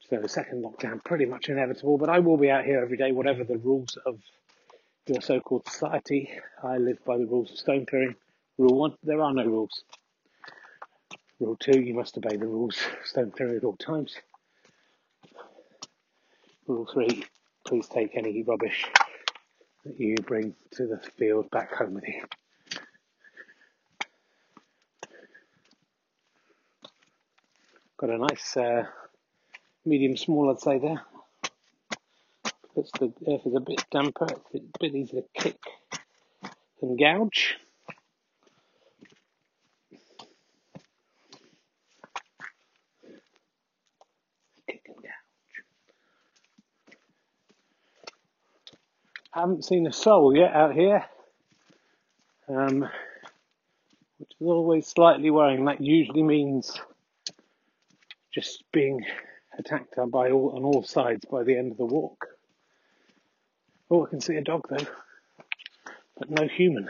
So 0.09 0.17
the 0.21 0.29
second 0.29 0.65
lockdown 0.65 1.05
pretty 1.05 1.27
much 1.27 1.51
inevitable, 1.51 1.99
but 1.99 2.09
I 2.09 2.21
will 2.21 2.39
be 2.39 2.51
out 2.51 2.65
here 2.65 2.81
every 2.81 2.97
day, 2.97 3.13
whatever 3.13 3.45
the 3.45 3.59
rules 3.59 3.99
of 4.07 4.19
your 5.07 5.21
so-called 5.21 5.69
society. 5.69 6.31
I 6.63 6.79
live 6.79 7.05
by 7.05 7.19
the 7.19 7.27
rules 7.27 7.51
of 7.51 7.59
stone 7.59 7.85
clearing. 7.85 8.15
Rule 8.57 8.79
one, 8.79 8.95
there 9.03 9.21
are 9.21 9.35
no 9.35 9.45
rules. 9.45 9.85
Rule 11.41 11.57
two, 11.57 11.81
you 11.81 11.93
must 11.93 12.17
obey 12.17 12.37
the 12.37 12.47
rules 12.47 12.79
of 13.01 13.07
stone 13.07 13.33
clearing 13.33 13.57
at 13.57 13.65
all 13.65 13.77
times. 13.77 14.17
Rule 16.67 16.89
three, 16.93 17.25
please 17.67 17.89
take 17.89 18.17
any 18.17 18.43
rubbish 18.43 18.87
that 19.85 19.99
you 19.99 20.15
bring 20.17 20.55
to 20.73 20.87
the 20.87 20.99
field 21.19 21.51
back 21.51 21.75
home 21.75 21.95
with 21.95 22.07
you. 22.07 22.23
Got 27.99 28.11
a 28.11 28.19
nice 28.19 28.57
uh, 28.57 28.85
medium 29.85 30.17
small, 30.17 30.51
I'd 30.51 30.61
say 30.61 30.79
there 30.79 31.03
because 32.75 32.91
the 32.93 33.13
earth 33.29 33.47
is 33.47 33.55
a 33.55 33.61
bit 33.61 33.85
damper, 33.91 34.27
it's 34.53 34.65
a 34.75 34.79
bit 34.81 34.95
easier 34.95 35.23
to 35.23 35.29
kick 35.35 35.59
and 36.81 36.99
gouge. 36.99 37.59
Kick 44.67 44.83
and 44.87 44.97
gouge. 44.97 45.13
I 49.19 49.22
haven't 49.41 49.65
seen 49.65 49.87
a 49.87 49.93
soul 49.93 50.37
yet 50.37 50.53
out 50.53 50.75
here, 50.75 51.05
um, 52.49 52.81
which 54.19 54.31
is 54.41 54.47
always 54.47 54.87
slightly 54.87 55.31
worrying. 55.31 55.65
That 55.65 55.81
usually 55.81 56.23
means 56.23 56.79
just 58.33 58.63
being 58.73 59.05
attacked 59.59 59.95
by 60.11 60.31
all, 60.31 60.53
on 60.57 60.65
all 60.65 60.83
sides 60.83 61.25
by 61.25 61.45
the 61.45 61.57
end 61.57 61.73
of 61.73 61.79
the 61.79 61.87
walk. 61.87 62.27
Oh, 63.91 64.07
I 64.07 64.11
can 64.11 64.21
see 64.21 64.37
a 64.37 64.43
dog 64.43 64.67
though, 64.69 64.87
but 66.19 66.31
no 66.31 66.47
human. 66.47 66.89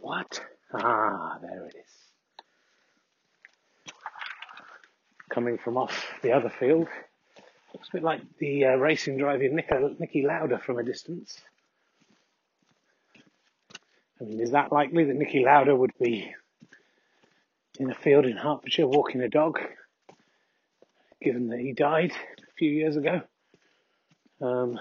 What? 0.00 0.40
Ah, 0.72 1.38
there 1.40 1.66
it 1.66 1.76
is. 1.76 3.94
Coming 5.30 5.58
from 5.58 5.76
off 5.76 6.06
the 6.22 6.32
other 6.32 6.50
field. 6.50 6.88
Looks 7.78 7.90
a 7.90 7.92
bit 7.92 8.02
like 8.02 8.22
the 8.40 8.64
uh, 8.64 8.74
racing 8.74 9.18
driver 9.18 9.44
Niki 9.44 10.24
Lauda 10.24 10.58
from 10.58 10.80
a 10.80 10.82
distance. 10.82 11.40
I 14.20 14.24
mean, 14.24 14.40
is 14.40 14.50
that 14.50 14.72
likely 14.72 15.04
that 15.04 15.16
Niki 15.16 15.44
Lauda 15.44 15.76
would 15.76 15.92
be 16.00 16.34
in 17.78 17.88
a 17.88 17.94
field 17.94 18.26
in 18.26 18.36
Hertfordshire 18.36 18.88
walking 18.88 19.20
a 19.20 19.28
dog, 19.28 19.60
given 21.22 21.50
that 21.50 21.60
he 21.60 21.72
died 21.72 22.10
a 22.10 22.52
few 22.56 22.68
years 22.68 22.96
ago? 22.96 23.20
Um, 24.42 24.76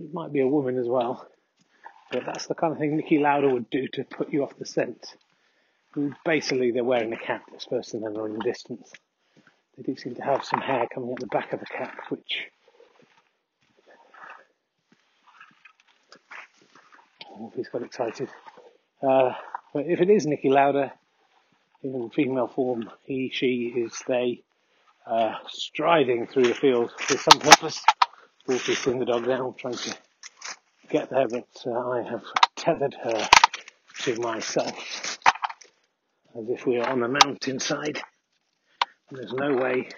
it 0.00 0.12
might 0.12 0.32
be 0.32 0.40
a 0.40 0.48
woman 0.48 0.78
as 0.78 0.88
well. 0.88 1.28
But 2.10 2.26
that's 2.26 2.48
the 2.48 2.56
kind 2.56 2.72
of 2.72 2.80
thing 2.80 3.00
Niki 3.00 3.20
Lauda 3.20 3.48
would 3.50 3.70
do 3.70 3.86
to 3.92 4.02
put 4.02 4.32
you 4.32 4.42
off 4.42 4.58
the 4.58 4.66
scent. 4.66 5.14
basically, 6.24 6.72
they're 6.72 6.82
wearing 6.82 7.12
a 7.12 7.16
cap, 7.16 7.44
this 7.52 7.66
person, 7.66 8.04
and 8.04 8.16
they're 8.16 8.26
in 8.26 8.32
the 8.32 8.40
distance. 8.40 8.90
They 9.78 9.84
do 9.84 9.96
seem 9.96 10.16
to 10.16 10.22
have 10.22 10.44
some 10.44 10.60
hair 10.60 10.88
coming 10.92 11.12
out 11.12 11.20
the 11.20 11.28
back 11.28 11.52
of 11.52 11.60
the 11.60 11.66
cap, 11.66 11.96
which 12.08 12.48
oh, 17.30 17.52
he's 17.54 17.68
got 17.68 17.84
excited. 17.84 18.28
Uh, 19.00 19.34
but 19.72 19.86
if 19.86 20.00
it 20.00 20.10
is 20.10 20.26
Niki 20.26 20.46
Lauda 20.46 20.92
in 21.84 22.10
female 22.10 22.48
form, 22.48 22.90
he, 23.04 23.30
she, 23.32 23.72
is 23.76 23.92
they, 24.08 24.42
uh, 25.06 25.34
striding 25.46 26.26
through 26.26 26.48
the 26.48 26.54
field 26.54 26.90
with 27.08 27.20
some 27.20 27.38
purpose. 27.38 27.80
Wolfie's 28.48 28.78
seeing 28.78 28.98
the 28.98 29.04
dog 29.04 29.28
now, 29.28 29.54
trying 29.56 29.74
to 29.74 29.96
get 30.90 31.08
there, 31.08 31.28
but 31.28 31.46
uh, 31.66 31.90
I 31.90 32.02
have 32.02 32.24
tethered 32.56 32.96
her 33.04 33.28
to 34.00 34.20
myself 34.20 35.18
as 36.36 36.48
if 36.48 36.66
we 36.66 36.80
are 36.80 36.90
on 36.90 37.04
a 37.04 37.08
mountainside. 37.08 38.02
There's 39.10 39.32
no 39.32 39.54
way 39.54 39.88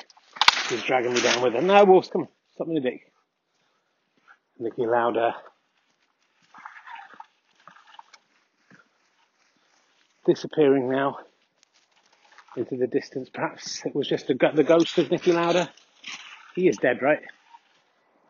she's 0.68 0.82
dragging 0.82 1.12
me 1.12 1.20
down 1.20 1.42
with 1.42 1.54
her. 1.54 1.62
No, 1.62 1.84
Wolves, 1.84 2.08
come 2.08 2.22
on, 2.22 2.28
stop 2.54 2.68
me 2.68 2.76
a 2.76 2.80
dick. 2.80 3.12
Niki 4.60 4.86
Lauda. 4.86 5.34
Disappearing 10.26 10.88
now 10.88 11.18
into 12.56 12.76
the 12.76 12.86
distance. 12.86 13.28
Perhaps 13.28 13.84
it 13.84 13.96
was 13.96 14.06
just 14.06 14.28
the, 14.28 14.34
the 14.54 14.64
ghost 14.64 14.96
of 14.98 15.08
Niki 15.08 15.34
Lauda. 15.34 15.70
He 16.54 16.68
is 16.68 16.76
dead, 16.76 17.02
right? 17.02 17.20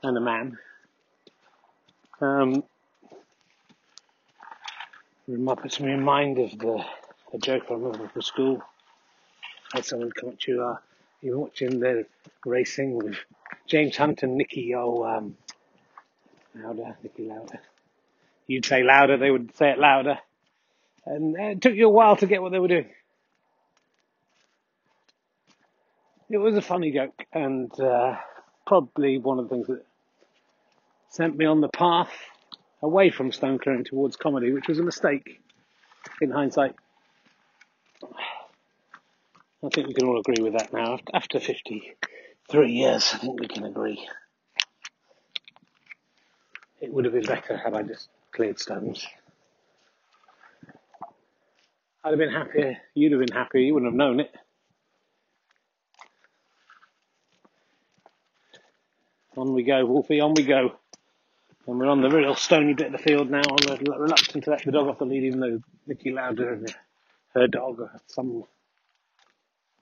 And 0.02 0.16
a 0.16 0.20
man. 0.20 0.58
Um, 2.20 2.62
puts 5.56 5.80
me 5.80 5.92
in 5.92 6.02
mind 6.02 6.38
of 6.38 6.50
the, 6.58 6.84
the 7.32 7.38
joke 7.38 7.64
I 7.70 7.75
remember 7.75 8.08
from 8.08 8.22
school. 8.22 8.62
Had 9.73 9.85
someone 9.85 10.11
come 10.11 10.31
up 10.31 10.41
to 10.41 10.53
you, 10.53 10.65
uh, 10.65 10.77
you're 11.21 11.39
watching 11.39 11.81
the 11.81 12.07
racing 12.45 12.97
with 12.97 13.17
James 13.67 13.97
Hunt 13.97 14.23
and 14.23 14.37
Nicky, 14.37 14.75
oh, 14.75 15.05
um, 15.05 15.37
louder, 16.55 16.97
Nicky 17.03 17.27
louder. 17.27 17.61
You'd 18.47 18.65
say 18.65 18.83
louder, 18.83 19.17
they 19.17 19.31
would 19.31 19.55
say 19.57 19.71
it 19.71 19.79
louder. 19.79 20.19
And 21.07 21.37
uh, 21.37 21.43
it 21.45 21.61
took 21.61 21.75
you 21.75 21.87
a 21.87 21.91
while 21.91 22.17
to 22.17 22.27
get 22.27 22.43
what 22.43 22.53
they 22.53 22.59
were 22.59 22.69
doing. 22.69 22.89
It 26.31 26.39
was 26.39 26.57
a 26.57 26.62
funny 26.62 26.93
joke, 26.93 27.25
and 27.33 27.73
uh, 27.81 28.17
probably 28.67 29.19
one 29.19 29.39
of 29.39 29.49
the 29.49 29.55
things 29.55 29.67
that 29.67 29.85
sent 31.09 31.37
me 31.37 31.45
on 31.45 31.61
the 31.61 31.69
path 31.69 32.12
away 32.83 33.11
from 33.11 33.33
stone 33.33 33.59
clearing 33.59 33.85
towards 33.85 34.17
comedy, 34.17 34.53
which 34.53 34.69
was 34.69 34.79
a 34.79 34.83
mistake 34.83 35.41
in 36.21 36.31
hindsight. 36.31 36.75
I 39.62 39.69
think 39.69 39.88
we 39.88 39.95
can 39.95 40.07
all 40.07 40.19
agree 40.19 40.43
with 40.43 40.55
that 40.55 40.73
now. 40.73 40.99
After 41.12 41.38
53 41.38 42.73
years, 42.73 43.11
I 43.12 43.19
think 43.19 43.38
we 43.38 43.47
can 43.47 43.64
agree. 43.64 44.07
It 46.81 46.90
would 46.93 47.05
have 47.05 47.12
been 47.12 47.26
better 47.26 47.59
had 47.59 47.75
I 47.75 47.83
just 47.83 48.09
cleared 48.33 48.59
stones. 48.59 49.07
I'd 52.02 52.11
have 52.11 52.19
been 52.19 52.33
happier. 52.33 52.79
You'd 52.95 53.12
have 53.12 53.21
been 53.21 53.37
happier. 53.37 53.61
You 53.61 53.75
wouldn't 53.75 53.93
have 53.93 53.99
known 53.99 54.21
it. 54.21 54.35
On 59.37 59.52
we 59.52 59.62
go, 59.62 59.85
Wolfie, 59.85 60.21
on 60.21 60.33
we 60.35 60.45
go. 60.45 60.73
And 61.67 61.79
we're 61.79 61.87
on 61.87 62.00
the 62.00 62.11
real 62.11 62.35
stony 62.35 62.73
bit 62.73 62.87
of 62.87 62.93
the 62.93 62.99
field 62.99 63.31
now. 63.31 63.43
I'm 63.43 63.85
reluctant 63.85 64.45
to 64.45 64.50
let 64.50 64.64
the 64.64 64.73
dog 64.73 64.88
off 64.88 64.99
the 64.99 65.05
lead, 65.05 65.25
even 65.25 65.40
though 65.40 65.61
Niki 65.87 66.14
Lauda 66.14 66.55
and 66.55 66.75
her 67.35 67.47
dog 67.47 67.81
are 67.81 68.00
some 68.07 68.45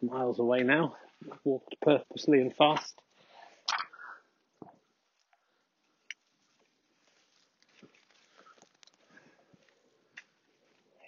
miles 0.03 0.39
away 0.39 0.63
now. 0.63 0.97
Walked 1.45 1.75
purposely 1.83 2.41
and 2.41 2.55
fast. 2.55 2.95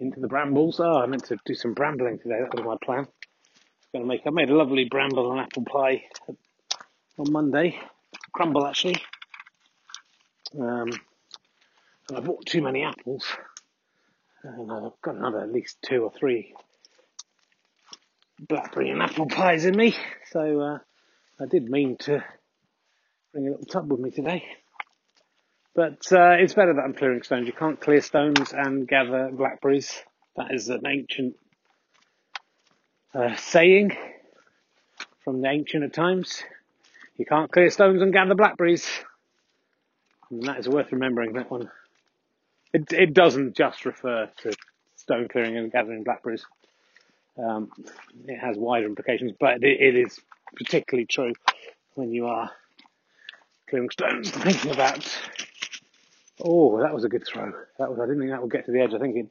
Into 0.00 0.20
the 0.20 0.28
brambles. 0.28 0.80
Oh, 0.80 0.98
I 0.98 1.06
meant 1.06 1.24
to 1.26 1.38
do 1.44 1.54
some 1.54 1.74
brambling 1.74 2.18
today. 2.22 2.40
That 2.40 2.54
was 2.54 2.64
my 2.64 2.76
plan. 2.82 3.06
I 3.06 3.98
going 3.98 4.04
to 4.04 4.08
make. 4.08 4.22
I 4.26 4.30
made 4.30 4.48
a 4.48 4.56
lovely 4.56 4.84
bramble 4.84 5.30
and 5.30 5.40
apple 5.40 5.64
pie 5.64 6.04
on 7.18 7.30
Monday. 7.30 7.78
Crumble 8.32 8.66
actually. 8.66 8.96
Um, 10.58 10.90
and 12.08 12.16
I 12.16 12.20
bought 12.20 12.46
too 12.46 12.62
many 12.62 12.82
apples. 12.82 13.24
And 14.42 14.72
I've 14.72 15.00
got 15.02 15.16
another 15.16 15.40
at 15.40 15.52
least 15.52 15.76
two 15.82 16.02
or 16.02 16.12
three 16.18 16.54
blackberry 18.48 18.90
and 18.90 19.02
apple 19.02 19.26
pies 19.26 19.64
in 19.64 19.76
me. 19.76 19.94
So 20.30 20.60
uh, 20.60 20.78
I 21.40 21.46
did 21.46 21.68
mean 21.68 21.96
to 22.00 22.24
bring 23.32 23.46
a 23.46 23.50
little 23.50 23.66
tub 23.66 23.90
with 23.90 24.00
me 24.00 24.10
today. 24.10 24.44
But 25.74 26.12
uh, 26.12 26.36
it's 26.38 26.54
better 26.54 26.74
that 26.74 26.82
I'm 26.82 26.94
clearing 26.94 27.22
stones. 27.22 27.46
You 27.46 27.52
can't 27.52 27.80
clear 27.80 28.00
stones 28.00 28.52
and 28.52 28.88
gather 28.88 29.30
blackberries. 29.32 30.02
That 30.36 30.52
is 30.52 30.68
an 30.68 30.82
ancient 30.86 31.36
uh, 33.14 33.36
saying 33.36 33.96
from 35.24 35.42
the 35.42 35.48
ancient 35.48 35.92
times. 35.92 36.42
You 37.16 37.26
can't 37.26 37.50
clear 37.50 37.70
stones 37.70 38.02
and 38.02 38.12
gather 38.12 38.34
blackberries. 38.34 38.88
And 40.30 40.42
that 40.44 40.58
is 40.58 40.68
worth 40.68 40.92
remembering, 40.92 41.34
that 41.34 41.50
one. 41.50 41.70
It, 42.72 42.92
it 42.92 43.14
doesn't 43.14 43.56
just 43.56 43.84
refer 43.84 44.30
to 44.42 44.52
stone 44.96 45.28
clearing 45.28 45.56
and 45.56 45.70
gathering 45.70 46.02
blackberries. 46.04 46.44
Um, 47.42 47.70
it 48.26 48.38
has 48.38 48.56
wider 48.56 48.86
implications, 48.86 49.32
but 49.38 49.62
it, 49.62 49.80
it 49.80 49.96
is 49.96 50.18
particularly 50.56 51.06
true 51.06 51.32
when 51.94 52.12
you 52.12 52.26
are 52.26 52.50
clearing 53.68 53.90
stones, 53.90 54.30
thinking 54.30 54.72
about. 54.72 55.06
Oh, 56.42 56.80
that 56.80 56.94
was 56.94 57.04
a 57.04 57.08
good 57.08 57.26
throw. 57.26 57.52
That 57.78 57.90
was. 57.90 57.98
I 57.98 58.06
didn't 58.06 58.20
think 58.20 58.30
that 58.30 58.42
would 58.42 58.52
get 58.52 58.66
to 58.66 58.72
the 58.72 58.80
edge. 58.80 58.94
I 58.94 58.98
think 58.98 59.16
it. 59.16 59.28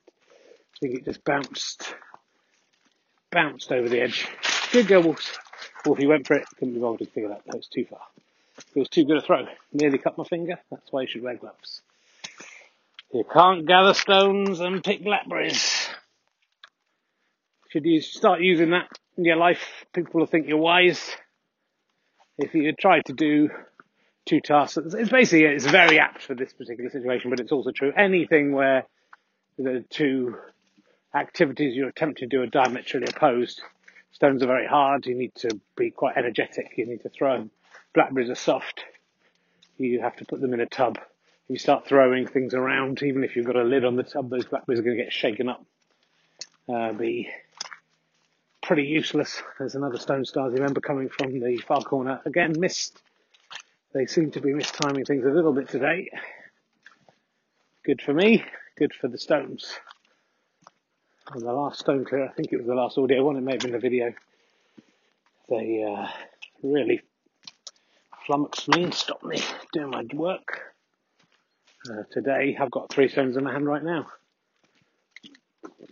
I 0.75 0.79
think 0.79 0.95
it 0.95 1.05
just 1.05 1.23
bounced, 1.23 1.93
bounced 3.31 3.71
over 3.71 3.89
the 3.89 4.01
edge. 4.01 4.27
Good 4.71 4.87
go, 4.87 5.01
Wolves. 5.01 5.29
Wolfie 5.85 6.07
went 6.07 6.27
for 6.27 6.35
it. 6.35 6.45
Couldn't 6.57 6.75
be 6.75 6.79
bothered 6.79 6.99
to 6.99 7.05
figure 7.05 7.29
that. 7.29 7.43
That 7.47 7.57
was 7.57 7.67
too 7.67 7.85
far. 7.85 8.01
It 8.75 8.79
was 8.79 8.89
too 8.89 9.05
good 9.05 9.17
a 9.17 9.21
throw. 9.21 9.45
Nearly 9.73 9.97
cut 9.97 10.17
my 10.17 10.23
finger. 10.23 10.59
That's 10.69 10.91
why 10.91 11.01
you 11.01 11.07
should 11.07 11.21
wear 11.21 11.35
gloves. 11.35 11.81
You 13.13 13.23
can't 13.31 13.65
gather 13.65 13.93
stones 13.93 14.59
and 14.59 14.83
pick 14.83 15.03
blackberries. 15.03 15.78
Should 17.69 17.85
you 17.85 18.01
start 18.01 18.41
using 18.41 18.71
that 18.71 18.87
in 19.17 19.25
your 19.25 19.37
life, 19.37 19.85
people 19.93 20.19
will 20.19 20.27
think 20.27 20.47
you're 20.47 20.57
wise. 20.57 21.15
If 22.37 22.53
you 22.53 22.73
try 22.73 23.01
to 23.01 23.13
do 23.13 23.49
two 24.25 24.41
tasks, 24.41 24.77
it's 24.77 25.09
basically, 25.09 25.45
it's 25.45 25.65
very 25.65 25.99
apt 25.99 26.21
for 26.21 26.35
this 26.35 26.53
particular 26.53 26.89
situation, 26.89 27.29
but 27.29 27.39
it's 27.39 27.51
also 27.51 27.71
true. 27.71 27.91
Anything 27.95 28.53
where 28.53 28.85
the 29.57 29.83
two 29.89 30.35
activities 31.13 31.75
you're 31.75 31.89
attempting 31.89 32.29
to 32.29 32.37
do 32.37 32.43
are 32.43 32.47
diametrically 32.47 33.11
opposed, 33.15 33.61
stones 34.11 34.43
are 34.43 34.47
very 34.47 34.67
hard, 34.67 35.05
you 35.05 35.15
need 35.15 35.35
to 35.35 35.59
be 35.75 35.91
quite 35.91 36.17
energetic, 36.17 36.73
you 36.77 36.85
need 36.85 37.01
to 37.01 37.09
throw 37.09 37.39
them 37.39 37.51
blackberries 37.93 38.29
are 38.29 38.35
soft. 38.35 38.83
You 39.77 40.01
have 40.01 40.15
to 40.17 40.25
put 40.25 40.41
them 40.41 40.53
in 40.53 40.59
a 40.59 40.65
tub. 40.65 40.97
If 40.97 41.49
you 41.49 41.57
start 41.57 41.87
throwing 41.87 42.27
things 42.27 42.53
around, 42.53 43.01
even 43.03 43.23
if 43.23 43.35
you've 43.35 43.45
got 43.45 43.55
a 43.55 43.63
lid 43.63 43.85
on 43.85 43.95
the 43.95 44.03
tub, 44.03 44.29
those 44.29 44.45
blackberries 44.45 44.79
are 44.79 44.83
going 44.83 44.97
to 44.97 45.03
get 45.03 45.13
shaken 45.13 45.49
up. 45.49 45.65
Uh, 46.67 46.93
pretty 48.61 48.83
useless. 48.83 49.41
There's 49.57 49.75
another 49.75 49.97
Stone 49.97 50.23
Stasi 50.23 50.59
member 50.59 50.81
coming 50.81 51.09
from 51.09 51.39
the 51.39 51.57
far 51.57 51.81
corner. 51.81 52.21
Again, 52.25 52.53
missed. 52.57 53.01
They 53.93 54.05
seem 54.05 54.31
to 54.31 54.41
be 54.41 54.51
mistiming 54.51 55.05
things 55.05 55.25
a 55.25 55.29
little 55.29 55.53
bit 55.53 55.69
today. 55.69 56.09
Good 57.83 58.01
for 58.01 58.13
me, 58.13 58.43
good 58.77 58.93
for 58.93 59.07
the 59.07 59.17
Stones. 59.17 59.73
On 61.33 61.39
the 61.39 61.51
last 61.51 61.79
Stone 61.79 62.05
Clear, 62.05 62.25
I 62.25 62.33
think 62.33 62.51
it 62.51 62.57
was 62.57 62.67
the 62.67 62.75
last 62.75 62.97
audio 62.97 63.23
one, 63.23 63.37
it 63.37 63.41
may 63.41 63.53
have 63.53 63.61
been 63.61 63.71
the 63.71 63.79
video. 63.79 64.13
They 65.49 65.83
uh, 65.83 66.07
really 66.61 67.01
flummoxed 68.27 68.67
me 68.67 68.83
and 68.83 68.93
stopped 68.93 69.25
me 69.25 69.41
doing 69.73 69.89
my 69.89 70.05
work. 70.13 70.61
Uh, 71.89 72.03
today 72.11 72.57
I've 72.59 72.69
got 72.69 72.91
three 72.91 73.07
stones 73.07 73.37
in 73.37 73.43
my 73.43 73.51
hand 73.51 73.65
right 73.65 73.83
now. 73.83 74.07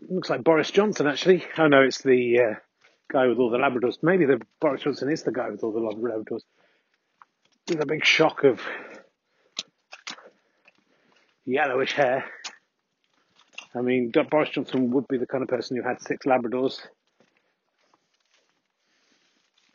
Looks 0.09 0.29
like 0.29 0.43
Boris 0.43 0.71
Johnson 0.71 1.07
actually. 1.07 1.45
Oh 1.57 1.67
no, 1.67 1.81
it's 1.81 2.01
the 2.01 2.39
uh, 2.39 2.53
guy 3.11 3.27
with 3.27 3.37
all 3.37 3.49
the 3.49 3.57
Labradors. 3.57 3.97
Maybe 4.01 4.25
the 4.25 4.41
Boris 4.59 4.83
Johnson 4.83 5.11
is 5.11 5.23
the 5.23 5.31
guy 5.31 5.49
with 5.49 5.63
all 5.63 5.71
the 5.71 5.79
Labradors. 5.79 6.41
With 7.69 7.81
a 7.81 7.85
big 7.85 8.05
shock 8.05 8.43
of 8.43 8.61
yellowish 11.45 11.93
hair. 11.93 12.25
I 13.75 13.81
mean, 13.81 14.11
Boris 14.29 14.49
Johnson 14.49 14.91
would 14.91 15.07
be 15.07 15.17
the 15.17 15.27
kind 15.27 15.43
of 15.43 15.49
person 15.49 15.77
who 15.77 15.83
had 15.83 16.01
six 16.01 16.25
Labradors 16.25 16.79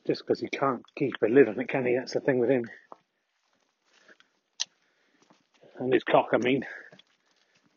just 0.07 0.27
because 0.27 0.41
he 0.41 0.49
can't 0.49 0.83
keep 0.97 1.15
a 1.23 1.29
lid 1.29 1.49
on 1.49 1.61
it, 1.61 1.69
can 1.69 1.87
he? 1.87 1.95
That's 1.95 2.13
the 2.13 2.21
thing 2.21 2.39
with 2.39 2.51
him. 2.51 2.65
And 5.79 5.93
his 5.93 6.05
cock, 6.05 6.31
I 6.33 6.39
mean. 6.39 6.65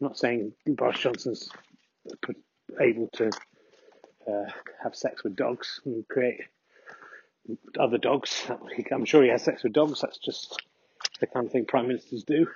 I'm 0.01 0.07
not 0.07 0.17
saying 0.17 0.53
Boris 0.65 0.99
Johnson's 0.99 1.49
able 2.79 3.07
to 3.13 3.29
uh, 4.27 4.45
have 4.83 4.95
sex 4.95 5.23
with 5.23 5.35
dogs 5.35 5.79
and 5.85 6.07
create 6.07 6.41
other 7.79 7.97
dogs. 7.97 8.45
I'm 8.91 9.05
sure 9.05 9.23
he 9.23 9.29
has 9.29 9.43
sex 9.43 9.63
with 9.63 9.73
dogs. 9.73 10.01
That's 10.01 10.17
just 10.17 10.61
the 11.19 11.27
kind 11.27 11.45
of 11.45 11.51
thing 11.51 11.65
prime 11.65 11.87
ministers 11.87 12.23
do. 12.23 12.47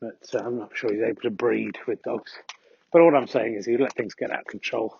But 0.00 0.34
uh, 0.34 0.44
I'm 0.44 0.58
not 0.58 0.76
sure 0.76 0.92
he's 0.92 1.02
able 1.02 1.22
to 1.22 1.30
breed 1.30 1.78
with 1.86 2.02
dogs. 2.02 2.32
But 2.92 3.02
all 3.02 3.14
I'm 3.14 3.28
saying 3.28 3.54
is 3.54 3.66
he 3.66 3.76
let 3.76 3.94
things 3.94 4.14
get 4.14 4.30
out 4.30 4.40
of 4.40 4.46
control. 4.46 4.98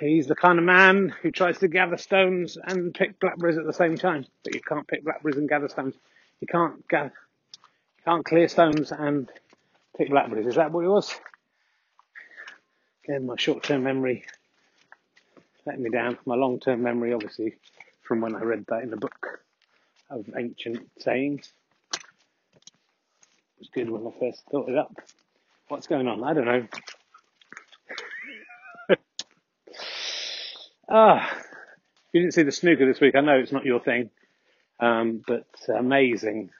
He's 0.00 0.26
the 0.26 0.34
kind 0.34 0.58
of 0.58 0.64
man 0.64 1.14
who 1.22 1.30
tries 1.30 1.58
to 1.60 1.68
gather 1.68 1.96
stones 1.96 2.58
and 2.62 2.92
pick 2.92 3.20
blackberries 3.20 3.56
at 3.56 3.64
the 3.64 3.72
same 3.72 3.96
time. 3.96 4.26
But 4.42 4.54
you 4.54 4.60
can't 4.60 4.86
pick 4.86 5.04
blackberries 5.04 5.36
and 5.36 5.48
gather 5.48 5.68
stones. 5.68 5.94
You 6.40 6.48
can't 6.48 6.86
gather, 6.88 7.12
you 7.54 8.04
can't 8.04 8.24
clear 8.24 8.48
stones 8.48 8.90
and 8.90 9.30
pick 9.96 10.10
blackberries. 10.10 10.46
Is 10.46 10.56
that 10.56 10.72
what 10.72 10.84
it 10.84 10.88
was? 10.88 11.14
Again, 13.04 13.26
my 13.26 13.34
short-term 13.36 13.82
memory 13.82 14.24
let 15.64 15.78
me 15.78 15.90
down. 15.90 16.18
My 16.26 16.34
long-term 16.34 16.82
memory, 16.82 17.12
obviously, 17.12 17.54
from 18.02 18.20
when 18.20 18.34
I 18.34 18.40
read 18.40 18.64
that 18.68 18.82
in 18.82 18.90
the 18.90 18.96
book 18.96 19.40
of 20.10 20.28
ancient 20.36 20.90
sayings. 20.98 21.52
It 21.94 22.00
was 23.58 23.68
good 23.72 23.88
when 23.90 24.06
I 24.06 24.10
first 24.18 24.42
thought 24.50 24.68
it 24.68 24.76
up. 24.76 24.92
What's 25.68 25.86
going 25.86 26.08
on? 26.08 26.24
I 26.24 26.34
don't 26.34 26.44
know. 26.44 26.66
ah, 30.90 31.30
you 32.12 32.20
didn't 32.20 32.34
see 32.34 32.42
the 32.42 32.52
snooker 32.52 32.86
this 32.86 33.00
week. 33.00 33.14
I 33.14 33.20
know 33.20 33.38
it's 33.38 33.52
not 33.52 33.64
your 33.64 33.80
thing, 33.80 34.10
um, 34.80 35.22
but 35.26 35.46
amazing, 35.68 36.50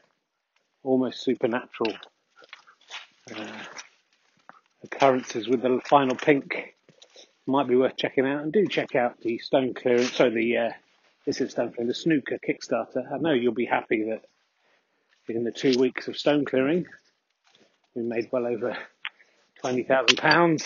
almost 0.84 1.22
supernatural 1.24 1.92
uh, 3.36 3.64
occurrences 4.84 5.48
with 5.48 5.62
the 5.62 5.80
final 5.88 6.16
pink 6.16 6.74
might 7.46 7.68
be 7.68 7.76
worth 7.76 7.96
checking 7.96 8.26
out. 8.26 8.42
And 8.42 8.52
do 8.52 8.66
check 8.66 8.94
out 8.94 9.20
the 9.20 9.38
stone 9.38 9.74
clearance, 9.74 10.12
so 10.12 10.30
the 10.30 10.56
uh, 10.56 10.70
this 11.26 11.40
is 11.40 11.52
stone 11.52 11.72
clearing, 11.72 11.88
the 11.88 11.94
snooker 11.94 12.38
Kickstarter. 12.46 13.12
I 13.12 13.18
know 13.18 13.32
you'll 13.32 13.52
be 13.52 13.66
happy 13.66 14.04
that 14.10 14.22
in 15.28 15.44
the 15.44 15.52
two 15.52 15.78
weeks 15.78 16.08
of 16.08 16.16
stone 16.16 16.44
clearing, 16.44 16.86
we 17.94 18.02
made 18.02 18.28
well 18.32 18.46
over 18.46 18.76
twenty 19.60 19.82
thousand 19.82 20.18
pounds. 20.18 20.64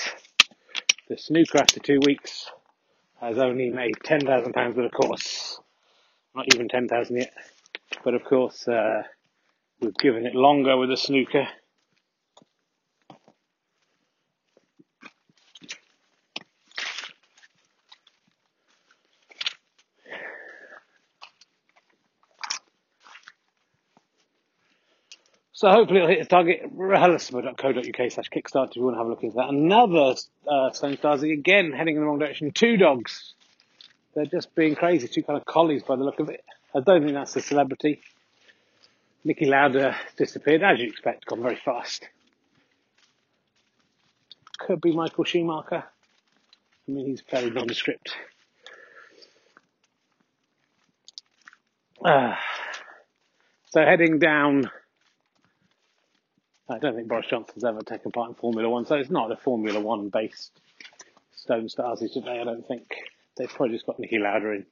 The 1.09 1.17
snooker 1.17 1.59
after 1.59 1.81
two 1.81 2.01
weeks 2.05 2.51
has 3.21 3.39
only 3.39 3.71
made 3.71 3.95
ten 4.03 4.21
thousand 4.21 4.53
pounds, 4.53 4.77
but 4.77 4.85
of 4.87 4.93
course, 4.93 5.61
not 6.35 6.47
even 6.55 6.69
ten 6.69 6.89
thousand 6.89 7.17
yet. 7.17 7.33
But 8.05 8.15
of 8.15 8.25
course, 8.25 8.67
uh, 8.67 9.03
we've 9.81 9.97
given 9.97 10.27
it 10.27 10.35
longer 10.35 10.77
with 10.77 10.91
the 10.91 10.97
snooker 10.97 11.47
So 25.67 25.73
hopefully 25.73 25.99
it'll 25.99 26.11
hit 26.11 26.21
the 26.21 26.27
target. 26.27 26.79
RHLSMO.co.uk 26.79 28.13
slash 28.13 28.31
Kickstarter 28.31 28.71
if 28.71 28.77
you 28.77 28.85
want 28.85 28.95
to 28.95 28.99
have 28.99 29.07
a 29.09 29.11
look 29.11 29.25
into 29.25 29.35
that. 29.35 29.49
Another 29.49 30.15
uh, 30.47 30.71
Stone 30.71 30.97
Stasi, 30.97 31.33
again 31.33 31.73
heading 31.73 31.97
in 31.97 32.03
the 32.03 32.07
wrong 32.07 32.21
direction. 32.21 32.53
Two 32.53 32.77
dogs. 32.77 33.35
They're 34.15 34.27
just 34.27 34.55
being 34.55 34.77
crazy. 34.77 35.09
Two 35.09 35.25
kind 35.25 35.37
of 35.37 35.45
collies 35.45 35.83
by 35.83 35.97
the 35.97 36.05
look 36.05 36.21
of 36.21 36.29
it. 36.29 36.45
I 36.73 36.79
don't 36.79 37.03
think 37.03 37.15
that's 37.15 37.35
a 37.35 37.41
celebrity. 37.41 38.01
Niki 39.27 39.49
Lauda 39.49 39.97
disappeared, 40.17 40.63
as 40.63 40.79
you 40.79 40.87
expect, 40.87 41.27
gone 41.27 41.43
very 41.43 41.59
fast. 41.65 42.09
Could 44.59 44.81
be 44.81 44.95
Michael 44.95 45.25
Schumacher. 45.25 45.83
I 45.83 46.93
mean, 46.93 47.07
he's 47.07 47.23
fairly 47.23 47.51
nondescript. 47.51 48.15
Uh, 52.05 52.37
so 53.71 53.81
heading 53.81 54.21
down 54.21 54.71
I 56.69 56.79
don't 56.79 56.97
think 56.97 57.09
Boris 57.09 57.27
Johnson's 57.29 57.65
ever 57.65 57.81
taken 57.83 58.11
part 58.11 58.29
in 58.31 58.35
Formula 58.35 58.69
One, 58.69 58.87
so 58.87 58.97
it's 58.97 59.11
not 59.11 59.31
a 59.31 59.37
Formula 59.37 59.79
One 59.81 60.09
based 60.09 60.51
Stone 61.33 61.69
Stasi 61.69 62.13
today. 62.13 62.41
I 62.41 62.45
don't 62.45 62.67
think 62.67 62.93
they've 63.37 63.49
probably 63.49 63.77
just 63.77 63.87
got 63.87 63.99
Niki 63.99 64.21
Lauda 64.21 64.51
in, 64.51 64.67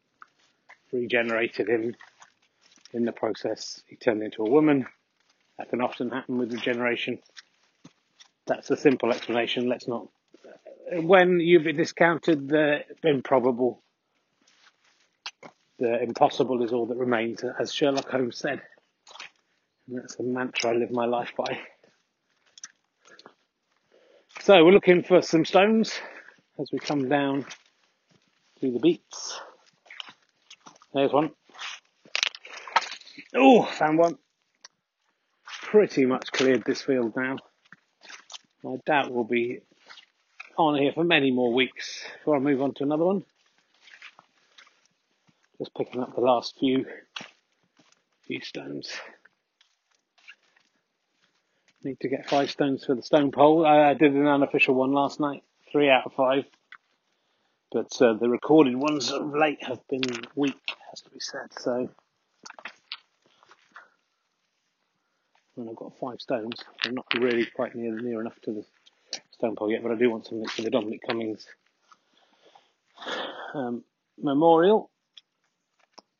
regenerated 0.93 1.69
him 1.69 1.95
in 2.93 3.05
the 3.05 3.13
process. 3.13 3.81
He 3.87 3.95
turned 3.95 4.23
into 4.25 4.43
a 4.43 4.51
woman. 4.51 4.87
That 5.59 5.71
can 5.71 5.81
often 5.81 6.11
happen 6.11 6.39
with 6.39 6.53
regeneration. 6.53 7.21
That's 8.47 8.71
a 8.71 8.77
simple 8.77 9.13
explanation. 9.13 9.69
Let's 9.69 9.87
not. 9.87 10.09
When 10.93 11.39
you've 11.39 11.77
discounted 11.77 12.49
the 12.49 12.81
improbable, 13.05 13.83
the 15.79 16.03
impossible 16.03 16.65
is 16.65 16.73
all 16.73 16.87
that 16.87 16.97
remains, 16.97 17.45
as 17.59 17.73
Sherlock 17.73 18.11
Holmes 18.11 18.37
said. 18.37 18.63
And 19.87 19.99
that's 19.99 20.19
a 20.19 20.25
mantra 20.25 20.71
I 20.71 20.75
live 20.75 20.91
my 20.91 21.07
life 21.07 21.33
by. 21.37 21.61
So 24.45 24.63
we're 24.63 24.73
looking 24.73 25.03
for 25.03 25.23
some 25.23 25.47
stones 25.47 25.99
as 26.61 26.69
we 26.71 26.79
come 26.79 27.09
down 27.09 27.47
through 28.61 28.73
the 28.73 28.79
beets. 28.79 29.41
There's 30.93 31.15
one. 31.15 31.31
Oh, 33.35 33.63
found 33.63 33.97
one. 33.97 34.19
Pretty 35.63 36.05
much 36.05 36.31
cleared 36.31 36.63
this 36.67 36.83
field 36.83 37.15
now. 37.17 37.39
I 38.67 38.77
doubt 38.85 39.11
we'll 39.11 39.25
be 39.25 39.61
on 40.59 40.79
here 40.79 40.93
for 40.93 41.05
many 41.05 41.31
more 41.31 41.55
weeks 41.55 42.05
before 42.19 42.37
I 42.37 42.41
move 42.41 42.61
on 42.61 42.75
to 42.75 42.85
another 42.85 43.05
one. 43.05 43.25
Just 45.57 45.75
picking 45.75 46.03
up 46.03 46.15
the 46.15 46.21
last 46.21 46.59
few 46.59 46.85
few 48.27 48.43
stones. 48.43 48.93
Need 51.85 52.01
to 52.01 52.09
get 52.09 52.31
five 52.31 52.51
stones 52.51 52.87
for 52.87 52.95
the 52.95 53.03
stone 53.03 53.31
pole. 53.31 53.67
I 53.67 53.93
did 53.93 54.15
an 54.15 54.27
unofficial 54.27 54.75
one 54.75 54.93
last 54.93 55.21
night, 55.21 55.43
three 55.71 55.91
out 55.91 56.07
of 56.07 56.15
five. 56.15 56.45
But 57.71 57.93
uh, 58.01 58.15
the 58.15 58.31
recorded 58.31 58.75
ones 58.75 59.11
of 59.11 59.35
late 59.35 59.63
have 59.65 59.87
been 59.89 60.01
weak, 60.35 60.57
has 60.91 61.03
to 61.03 61.11
be 61.11 61.21
said. 61.21 61.53
So, 61.59 61.91
when 65.57 65.69
I've 65.69 65.77
got 65.77 65.93
five 66.01 66.23
stones, 66.23 66.59
I'm 66.85 66.95
not 66.95 67.05
really 67.19 67.45
quite 67.55 67.75
near 67.75 68.01
near 68.01 68.19
enough 68.19 68.41
to 68.45 68.53
the 68.53 68.65
stone 69.33 69.55
pole 69.55 69.71
yet, 69.71 69.83
but 69.83 69.93
I 69.93 69.97
do 69.97 70.11
want 70.11 70.25
something 70.25 70.49
for 70.49 70.63
the 70.63 70.71
Dominic 70.71 71.01
Cummings 71.07 71.47
um, 73.53 73.85
memorial. 74.17 74.89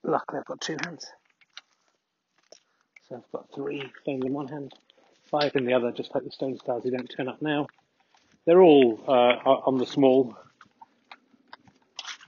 Luckily, 0.03 0.41
I've 0.41 0.47
got 0.47 0.61
two 0.61 0.77
hands. 0.85 1.07
So 3.09 3.17
I've 3.17 3.33
got 3.33 3.47
three 3.55 3.91
stones 4.03 4.27
in 4.27 4.33
one 4.35 4.49
hand 4.49 4.75
five 5.41 5.57
in 5.57 5.65
the 5.65 5.73
other, 5.73 5.91
just 5.91 6.15
like 6.15 6.23
the 6.23 6.31
Stone 6.31 6.59
Stasi 6.59 6.93
don't 6.93 7.09
turn 7.09 7.29
up 7.29 7.43
now. 7.43 7.67
They're 8.47 8.63
all 8.63 9.01
uh, 9.09 9.11
on 9.67 9.79
the 9.79 9.87
small, 9.87 10.37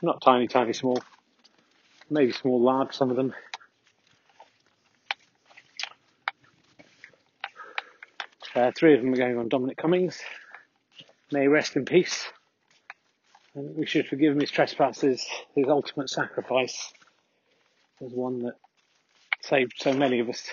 not 0.03 0.21
tiny, 0.23 0.49
tiny 0.49 0.73
small, 0.73 0.99
maybe 2.11 2.33
small, 2.33 2.61
large, 2.61 2.95
some 2.97 3.11
of 3.11 3.17
them. 3.17 3.33
Uh, 8.57 8.73
three 8.77 8.95
of 8.95 9.03
them 9.03 9.13
are 9.13 9.17
going 9.17 9.39
on 9.39 9.49
Dominic 9.49 9.77
Cummings. 9.77 10.21
May 11.31 11.47
rest 11.47 11.77
in 11.77 11.85
peace. 11.85 12.27
And 13.55 13.77
we 13.77 13.87
should 13.87 14.09
forgive 14.09 14.33
him 14.33 14.41
his 14.41 14.51
trespasses. 14.51 15.25
His 15.55 15.67
ultimate 15.69 16.11
sacrifice 16.11 16.93
was 18.01 18.13
one 18.13 18.41
that 18.45 18.55
saved 19.43 19.75
so 19.77 19.93
many 19.93 20.19
of 20.19 20.29
us 20.29 20.49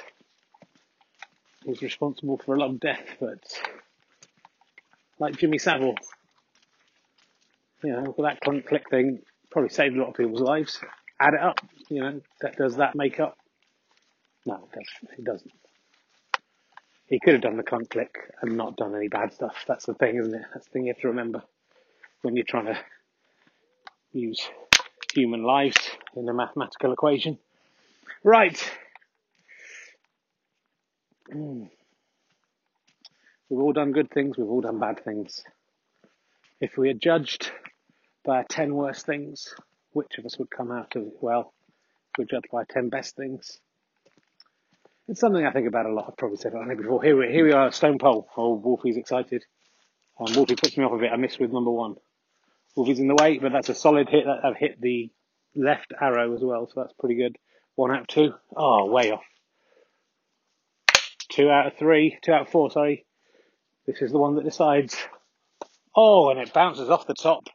was 1.65 1.81
responsible 1.81 2.37
for 2.37 2.55
a 2.55 2.59
lot 2.59 2.69
of 2.69 2.79
death, 2.79 3.15
but 3.19 3.41
like 5.19 5.37
Jimmy 5.37 5.57
Savile, 5.57 5.95
you 7.83 7.91
know, 7.91 8.15
that 8.19 8.39
clunk 8.41 8.67
click 8.67 8.89
thing 8.89 9.19
probably 9.51 9.69
saved 9.69 9.95
a 9.95 9.99
lot 9.99 10.09
of 10.09 10.15
people's 10.15 10.41
lives. 10.41 10.79
Add 11.19 11.35
it 11.35 11.41
up, 11.41 11.59
you 11.89 12.01
know, 12.01 12.21
that 12.41 12.57
does 12.57 12.77
that 12.77 12.95
make 12.95 13.19
up? 13.19 13.37
No, 14.45 14.55
it 14.55 14.71
doesn't. 14.71 15.19
It 15.19 15.23
doesn't. 15.23 15.51
He 17.07 17.19
could 17.19 17.33
have 17.33 17.43
done 17.43 17.57
the 17.57 17.63
clunk 17.63 17.89
click 17.89 18.15
and 18.41 18.57
not 18.57 18.75
done 18.75 18.95
any 18.95 19.07
bad 19.07 19.33
stuff. 19.33 19.55
That's 19.67 19.85
the 19.85 19.93
thing, 19.93 20.17
isn't 20.17 20.33
it? 20.33 20.41
That's 20.53 20.65
the 20.65 20.71
thing 20.71 20.85
you 20.85 20.93
have 20.93 21.01
to 21.01 21.09
remember 21.09 21.43
when 22.21 22.35
you're 22.35 22.45
trying 22.45 22.65
to 22.65 22.77
use 24.11 24.41
human 25.13 25.43
lives 25.43 25.77
in 26.15 26.27
a 26.27 26.33
mathematical 26.33 26.91
equation. 26.91 27.37
Right. 28.23 28.59
We've 33.49 33.59
all 33.59 33.73
done 33.73 33.91
good 33.91 34.09
things, 34.11 34.37
we've 34.37 34.49
all 34.49 34.61
done 34.61 34.79
bad 34.79 35.03
things. 35.03 35.43
If 36.59 36.77
we 36.77 36.89
are 36.89 36.95
judged 36.95 37.51
by 38.23 38.37
our 38.37 38.45
10 38.49 38.73
worst 38.73 39.05
things, 39.05 39.53
which 39.91 40.17
of 40.17 40.25
us 40.25 40.37
would 40.39 40.49
come 40.49 40.71
out 40.71 40.95
of 40.95 41.03
it 41.03 41.17
well? 41.21 41.53
If 42.11 42.17
we're 42.17 42.25
judged 42.25 42.47
by 42.51 42.59
our 42.59 42.65
10 42.65 42.89
best 42.89 43.15
things. 43.15 43.59
It's 45.07 45.19
something 45.19 45.45
I 45.45 45.51
think 45.51 45.67
about 45.67 45.85
a 45.85 45.93
lot. 45.93 46.05
I've 46.07 46.17
probably 46.17 46.37
said 46.37 46.53
it 46.53 46.57
on 46.57 46.75
before. 46.75 47.03
Here 47.03 47.17
we, 47.17 47.27
here 47.27 47.45
we 47.45 47.51
are 47.51 47.67
at 47.67 47.73
Stone 47.73 47.99
Pole. 47.99 48.27
Oh, 48.37 48.53
Wolfie's 48.53 48.97
excited. 48.97 49.43
Um, 50.19 50.33
Wolfie 50.33 50.55
puts 50.55 50.77
me 50.77 50.85
off 50.85 50.93
a 50.93 50.97
bit. 50.97 51.11
I 51.11 51.17
missed 51.17 51.39
with 51.39 51.51
number 51.51 51.71
one. 51.71 51.95
Wolfie's 52.75 52.99
in 52.99 53.07
the 53.07 53.15
way, 53.15 53.39
but 53.39 53.51
that's 53.51 53.69
a 53.69 53.75
solid 53.75 54.07
hit. 54.09 54.25
I've 54.25 54.57
hit 54.57 54.79
the 54.79 55.11
left 55.55 55.93
arrow 55.99 56.33
as 56.33 56.41
well, 56.41 56.67
so 56.67 56.81
that's 56.81 56.93
pretty 56.93 57.15
good. 57.15 57.37
One 57.75 57.91
out 57.91 58.07
two. 58.07 58.33
Oh, 58.55 58.85
way 58.89 59.11
off. 59.11 59.23
Two 61.33 61.49
out 61.49 61.65
of 61.65 61.73
three. 61.77 62.19
Two 62.21 62.31
out 62.31 62.41
of 62.41 62.49
four, 62.49 62.69
sorry. 62.69 63.05
This 63.87 64.03
is 64.03 64.11
the 64.11 64.19
one 64.19 64.35
that 64.35 64.43
decides. 64.43 64.95
Oh, 65.95 66.29
and 66.29 66.39
it 66.39 66.53
bounces 66.53 66.91
off 66.91 67.07
the 67.07 67.15
top 67.15 67.47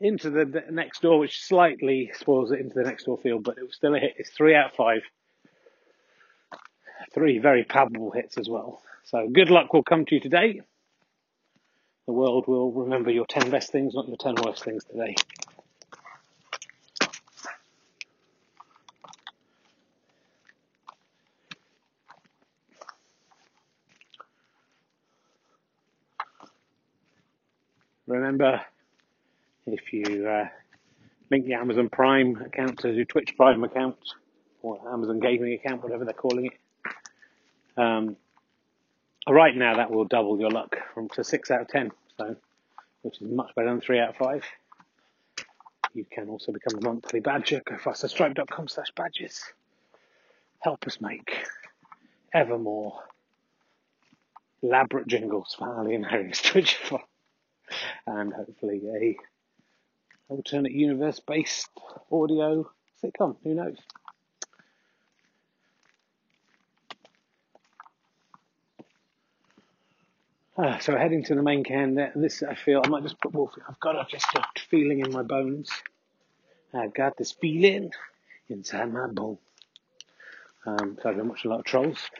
into 0.00 0.30
the 0.30 0.64
next 0.70 1.02
door, 1.02 1.20
which 1.20 1.40
slightly 1.40 2.10
spoils 2.18 2.50
it 2.50 2.58
into 2.58 2.74
the 2.74 2.82
next 2.82 3.04
door 3.04 3.16
field, 3.16 3.44
but 3.44 3.56
it 3.56 3.62
was 3.62 3.76
still 3.76 3.94
a 3.94 4.00
hit. 4.00 4.14
It's 4.18 4.30
three 4.30 4.54
out 4.54 4.70
of 4.70 4.76
five. 4.76 5.02
Three 7.14 7.38
very 7.38 7.62
palpable 7.62 8.10
hits 8.10 8.36
as 8.36 8.48
well. 8.48 8.82
So 9.04 9.28
good 9.32 9.48
luck 9.48 9.72
will 9.72 9.84
come 9.84 10.04
to 10.04 10.16
you 10.16 10.20
today. 10.20 10.60
The 12.06 12.12
world 12.12 12.48
will 12.48 12.72
remember 12.72 13.12
your 13.12 13.26
10 13.26 13.50
best 13.50 13.70
things, 13.70 13.94
not 13.94 14.08
your 14.08 14.16
10 14.16 14.34
worst 14.44 14.64
things 14.64 14.84
today. 14.84 15.14
Remember, 28.18 28.60
if 29.66 29.92
you 29.92 30.26
uh, 30.26 30.48
link 31.30 31.46
the 31.46 31.54
Amazon 31.54 31.88
Prime 31.88 32.36
account 32.44 32.80
to 32.80 32.90
your 32.92 33.04
Twitch 33.04 33.36
Prime 33.36 33.62
account 33.62 33.96
or 34.60 34.80
Amazon 34.92 35.20
Gaming 35.20 35.52
account, 35.54 35.84
whatever 35.84 36.04
they're 36.04 36.14
calling 36.14 36.46
it, 36.46 36.52
um, 37.76 38.16
right 39.28 39.54
now 39.54 39.76
that 39.76 39.92
will 39.92 40.04
double 40.04 40.40
your 40.40 40.50
luck 40.50 40.74
from 40.94 41.08
to 41.10 41.22
six 41.22 41.52
out 41.52 41.60
of 41.60 41.68
ten, 41.68 41.92
so 42.16 42.34
which 43.02 43.22
is 43.22 43.30
much 43.30 43.54
better 43.54 43.68
than 43.68 43.80
three 43.80 44.00
out 44.00 44.10
of 44.10 44.16
five. 44.16 44.44
You 45.94 46.04
can 46.04 46.28
also 46.28 46.50
become 46.50 46.76
a 46.80 46.84
monthly 46.84 47.20
badger. 47.20 47.62
Go 47.64 47.76
fasterstripe.com 47.76 48.66
slash 48.66 48.90
badges. 48.96 49.44
Help 50.58 50.84
us 50.88 51.00
make 51.00 51.46
ever 52.34 52.58
more 52.58 53.00
elaborate 54.60 55.06
jingles 55.06 55.54
for 55.56 55.72
Ali 55.72 55.94
and 55.94 56.04
Harry's 56.04 56.42
Twitch 56.42 56.76
and 58.06 58.32
hopefully 58.32 58.82
a 58.88 59.16
alternate 60.28 60.72
universe 60.72 61.20
based 61.20 61.70
audio 62.10 62.70
sitcom. 63.02 63.36
Who 63.44 63.54
knows? 63.54 63.76
Uh, 70.58 70.76
so 70.80 70.96
heading 70.96 71.22
to 71.22 71.36
the 71.36 71.42
main 71.42 71.62
can 71.62 71.94
there, 71.94 72.10
this 72.16 72.42
I 72.42 72.56
feel 72.56 72.82
I 72.84 72.88
might 72.88 73.04
just 73.04 73.20
put 73.20 73.32
Wolfie. 73.32 73.60
I've 73.68 73.78
got 73.78 73.94
a, 73.94 74.04
just 74.10 74.26
a 74.34 74.42
feeling 74.68 74.98
in 74.98 75.12
my 75.12 75.22
bones. 75.22 75.70
I've 76.74 76.92
got 76.92 77.16
this 77.16 77.30
feeling 77.30 77.92
inside 78.48 78.92
my 78.92 79.06
bone. 79.06 79.38
Um, 80.66 80.98
so 81.00 81.08
I've 81.08 81.16
been 81.16 81.28
watching 81.28 81.50
a 81.50 81.54
lot 81.54 81.60
of 81.60 81.66
trolls. 81.66 82.10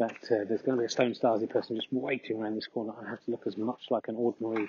That 0.00 0.16
uh, 0.30 0.44
there's 0.48 0.62
going 0.62 0.78
to 0.78 0.78
be 0.78 0.86
a 0.86 0.88
Stone 0.88 1.12
Stasi 1.12 1.48
person 1.50 1.76
just 1.76 1.88
waiting 1.92 2.40
around 2.40 2.56
this 2.56 2.66
corner. 2.66 2.94
I 3.04 3.10
have 3.10 3.22
to 3.26 3.30
look 3.32 3.46
as 3.46 3.58
much 3.58 3.82
like 3.90 4.08
an 4.08 4.16
ordinary 4.16 4.66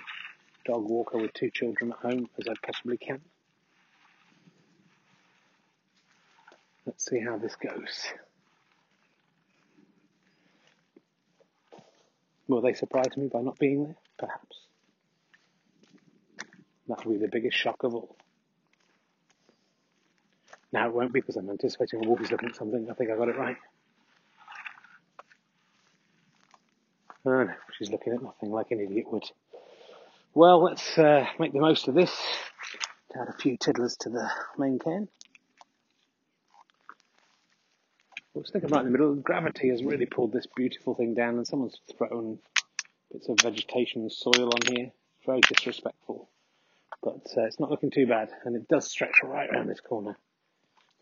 dog 0.66 0.84
walker 0.84 1.16
with 1.16 1.32
two 1.32 1.48
children 1.48 1.90
at 1.90 1.98
home 1.98 2.28
as 2.38 2.46
I 2.46 2.52
possibly 2.62 2.98
can. 2.98 3.18
Let's 6.84 7.08
see 7.08 7.18
how 7.18 7.38
this 7.38 7.56
goes. 7.56 8.04
Will 12.46 12.60
they 12.60 12.74
surprise 12.74 13.16
me 13.16 13.28
by 13.28 13.40
not 13.40 13.58
being 13.58 13.84
there? 13.84 13.96
Perhaps. 14.18 14.58
That 16.88 17.06
will 17.06 17.14
be 17.14 17.20
the 17.20 17.28
biggest 17.28 17.56
shock 17.56 17.84
of 17.84 17.94
all. 17.94 18.16
Now 20.74 20.88
it 20.88 20.94
won't 20.94 21.14
be 21.14 21.20
because 21.20 21.36
I'm 21.36 21.48
anticipating 21.48 22.04
a 22.04 22.08
wolf 22.08 22.20
is 22.20 22.30
looking 22.30 22.50
at 22.50 22.56
something. 22.56 22.86
I 22.90 22.92
think 22.92 23.10
I 23.10 23.16
got 23.16 23.30
it 23.30 23.38
right. 23.38 23.56
She's 27.24 27.90
looking 27.90 28.14
at 28.14 28.22
nothing 28.22 28.50
like 28.50 28.70
an 28.70 28.80
idiot 28.80 29.06
would. 29.10 29.24
Well, 30.34 30.62
let's 30.62 30.98
uh, 30.98 31.26
make 31.38 31.52
the 31.52 31.60
most 31.60 31.88
of 31.88 31.94
this. 31.94 32.12
Add 33.14 33.28
a 33.28 33.36
few 33.38 33.56
tiddlers 33.56 33.96
to 33.98 34.08
the 34.08 34.30
main 34.58 34.78
can. 34.78 35.08
I 38.34 38.38
was 38.38 38.50
thinking 38.50 38.70
right 38.70 38.80
in 38.80 38.86
the 38.86 38.92
middle, 38.92 39.14
gravity 39.14 39.68
has 39.68 39.84
really 39.84 40.06
pulled 40.06 40.32
this 40.32 40.46
beautiful 40.56 40.94
thing 40.94 41.12
down 41.12 41.36
and 41.36 41.46
someone's 41.46 41.78
thrown 41.98 42.38
bits 43.12 43.28
of 43.28 43.36
vegetation 43.42 44.00
and 44.02 44.12
soil 44.12 44.46
on 44.46 44.74
here. 44.74 44.90
Very 45.26 45.40
disrespectful. 45.42 46.30
But 47.02 47.26
uh, 47.36 47.42
it's 47.42 47.60
not 47.60 47.70
looking 47.70 47.90
too 47.90 48.06
bad 48.06 48.30
and 48.44 48.56
it 48.56 48.68
does 48.68 48.90
stretch 48.90 49.12
right 49.22 49.50
around 49.50 49.68
this 49.68 49.80
corner, 49.80 50.16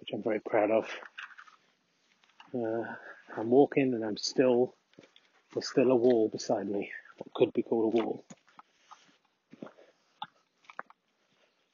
which 0.00 0.10
I'm 0.12 0.24
very 0.24 0.40
proud 0.40 0.72
of. 0.72 0.88
Uh, 2.52 2.94
I'm 3.36 3.50
walking 3.50 3.94
and 3.94 4.04
I'm 4.04 4.16
still, 4.16 4.74
there's 5.52 5.68
still 5.68 5.90
a 5.90 5.96
wall 5.96 6.28
beside 6.28 6.68
me, 6.68 6.90
what 7.18 7.34
could 7.34 7.52
be 7.52 7.62
called 7.62 7.94
a 7.94 7.96
wall. 7.96 8.24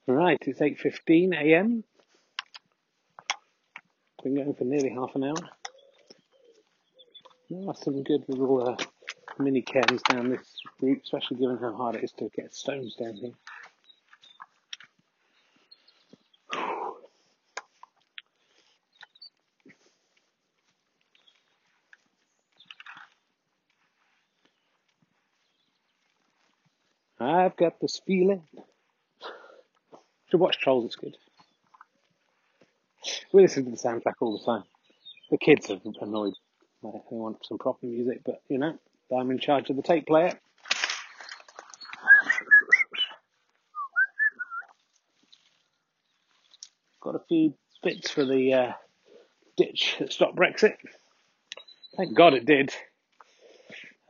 Right, 0.06 0.38
it's 0.46 0.60
8.15 0.60 1.34
a.m. 1.34 1.84
Been 4.22 4.34
going 4.36 4.54
for 4.54 4.64
nearly 4.64 4.90
half 4.90 5.14
an 5.14 5.24
hour. 5.24 5.34
There 7.50 7.68
are 7.68 7.74
some 7.74 8.02
good 8.02 8.24
little 8.28 8.68
uh, 8.68 8.76
mini 9.38 9.62
cairns 9.62 10.02
down 10.02 10.30
this 10.30 10.60
route, 10.80 11.02
especially 11.04 11.38
given 11.38 11.58
how 11.58 11.74
hard 11.74 11.96
it 11.96 12.04
is 12.04 12.12
to 12.18 12.28
get 12.34 12.54
stones 12.54 12.96
down 12.96 13.14
here. 13.14 13.32
I've 27.56 27.70
got 27.70 27.80
this 27.80 28.02
feeling. 28.06 28.42
To 30.30 30.36
watch 30.36 30.58
Trolls, 30.58 30.84
it's 30.84 30.96
good. 30.96 31.16
We 33.32 33.40
listen 33.40 33.64
to 33.64 33.70
the 33.70 33.76
soundtrack 33.78 34.14
all 34.20 34.36
the 34.36 34.44
time. 34.44 34.64
The 35.30 35.38
kids 35.38 35.70
are 35.70 35.80
annoyed. 36.02 36.34
They 36.82 36.90
want 37.10 37.46
some 37.46 37.56
proper 37.56 37.86
music, 37.86 38.20
but 38.26 38.42
you 38.48 38.58
know, 38.58 38.78
I'm 39.16 39.30
in 39.30 39.38
charge 39.38 39.70
of 39.70 39.76
the 39.76 39.82
tape 39.82 40.06
player. 40.06 40.38
Got 47.00 47.14
a 47.14 47.20
few 47.26 47.54
bits 47.82 48.10
for 48.10 48.26
the 48.26 48.52
uh, 48.52 48.72
ditch 49.56 49.96
that 49.98 50.12
stopped 50.12 50.36
Brexit. 50.36 50.74
Thank 51.96 52.14
God 52.14 52.34
it 52.34 52.44
did. 52.44 52.74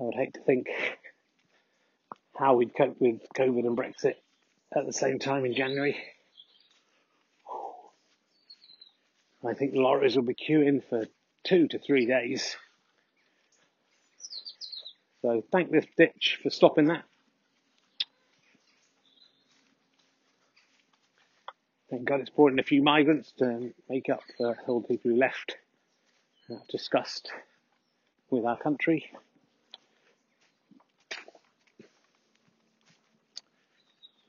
I 0.01 0.03
would 0.03 0.15
hate 0.15 0.35
to 0.35 0.41
think 0.41 0.67
how 2.39 2.55
we'd 2.55 2.75
cope 2.77 2.97
with 3.01 3.21
COVID 3.37 3.67
and 3.67 3.77
Brexit 3.77 4.15
at 4.77 4.87
the 4.87 4.93
same 4.93 5.19
time 5.19 5.45
in 5.45 5.55
January. 5.55 5.97
I 9.47 9.55
think 9.55 9.73
lorries 9.75 10.17
will 10.17 10.25
be 10.25 10.35
queuing 10.35 10.83
for 10.89 11.07
two 11.45 11.69
to 11.69 11.79
three 11.79 12.07
days. 12.07 12.57
So 15.23 15.43
thank 15.53 15.71
this 15.71 15.87
ditch 15.97 16.41
for 16.43 16.51
stopping 16.51 16.87
that. 16.87 17.05
Thank 21.91 22.05
God 22.05 22.21
it's 22.21 22.31
brought 22.31 22.53
in 22.53 22.59
a 22.59 22.65
few 22.65 22.83
migrants 22.83 23.33
to 23.39 23.73
make 23.89 24.09
up 24.09 24.23
for 24.37 24.57
all 24.67 24.81
the 24.81 24.89
people 24.89 25.13
who 25.13 25.17
left 25.17 25.57
uh, 26.51 26.57
disgust 26.69 27.31
with 28.31 28.45
our 28.45 28.59
country. 28.59 29.07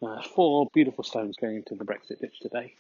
Uh, 0.02 0.22
four 0.22 0.70
beautiful 0.74 1.04
stones 1.04 1.36
going 1.42 1.58
into 1.58 1.76
the 1.76 1.84
Brexit 1.84 2.22
ditch 2.22 2.40
today. 2.40 2.74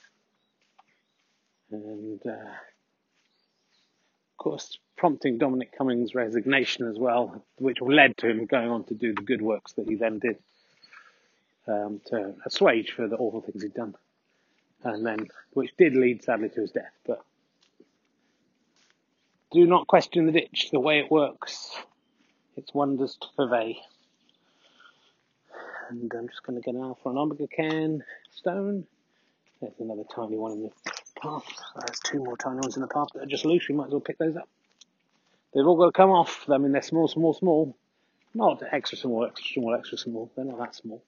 And 1.71 2.21
uh, 2.25 2.32
of 2.32 4.38
course, 4.38 4.77
prompting 4.95 5.38
Dominic 5.38 5.75
Cummings' 5.75 6.13
resignation 6.13 6.88
as 6.88 6.97
well, 6.97 7.43
which 7.58 7.82
led 7.82 8.15
to 8.17 8.30
him 8.30 8.45
going 8.45 8.69
on 8.69 8.84
to 8.86 8.93
do 8.93 9.13
the 9.13 9.23
good 9.23 9.41
works 9.41 9.73
that 9.73 9.89
he 9.89 9.95
then 9.95 10.19
did 10.19 10.38
um, 11.67 11.99
to 12.06 12.36
assuage 12.45 12.91
for 12.91 13.08
the 13.08 13.17
awful 13.17 13.41
things 13.41 13.63
he'd 13.63 13.73
done. 13.73 13.95
And 14.84 15.06
then, 15.06 15.27
which 15.53 15.71
did 15.77 15.95
lead 15.95 16.23
sadly 16.23 16.49
to 16.49 16.62
his 16.62 16.71
death. 16.71 16.93
But 17.06 17.25
do 19.51 19.65
not 19.65 19.88
question 19.88 20.27
the 20.27 20.32
ditch, 20.32 20.69
the 20.71 20.80
way 20.80 20.99
it 20.99 21.12
works. 21.12 21.75
Its 22.56 22.73
wonders 22.73 23.17
to 23.21 23.27
purvey. 23.36 23.80
And 25.89 26.12
I'm 26.13 26.28
just 26.28 26.43
going 26.43 26.62
to 26.62 26.65
get 26.65 26.76
an 26.76 26.82
alpha 26.82 27.10
and 27.10 27.17
omega 27.17 27.47
can 27.47 28.04
stone. 28.32 28.86
There's 29.62 29.73
another 29.80 30.04
tiny 30.13 30.38
one 30.38 30.52
in 30.54 30.63
the 30.63 30.71
path. 31.21 31.45
There's 31.76 32.00
two 32.00 32.23
more 32.23 32.38
tiny 32.38 32.60
ones 32.60 32.76
in 32.76 32.82
the 32.82 32.88
path 32.88 33.08
that 33.13 33.23
are 33.23 33.28
just 33.28 33.45
loose. 33.45 33.67
We 33.69 33.76
might 33.76 33.88
as 33.88 33.91
well 33.91 34.02
pick 34.02 34.17
those 34.17 34.36
up. 34.36 34.50
They've 35.54 35.65
all 35.65 35.78
got 35.78 35.86
to 35.88 35.91
come 35.91 36.12
off. 36.12 36.50
I 36.50 36.58
mean, 36.58 36.71
they're 36.73 36.82
small, 36.82 37.08
small, 37.08 37.34
small. 37.34 37.76
Not 38.34 38.62
extra 38.71 38.97
small, 38.97 39.26
extra 39.26 39.54
small, 39.54 39.76
extra 39.76 39.97
small. 39.97 40.32
They're 40.36 40.45
not 40.45 40.60
that 40.60 40.76
small. 40.76 41.02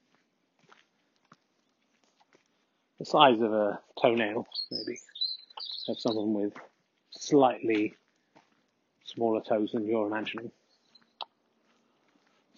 the 2.99 3.05
size 3.05 3.39
of 3.39 3.53
a 3.53 3.79
toenail, 4.01 4.45
maybe, 4.71 4.99
of 5.87 5.99
someone 5.99 6.33
with 6.33 6.53
slightly 7.11 7.95
smaller 9.05 9.41
toes 9.41 9.71
than 9.71 9.87
you're 9.87 10.05
imagining. 10.05 10.51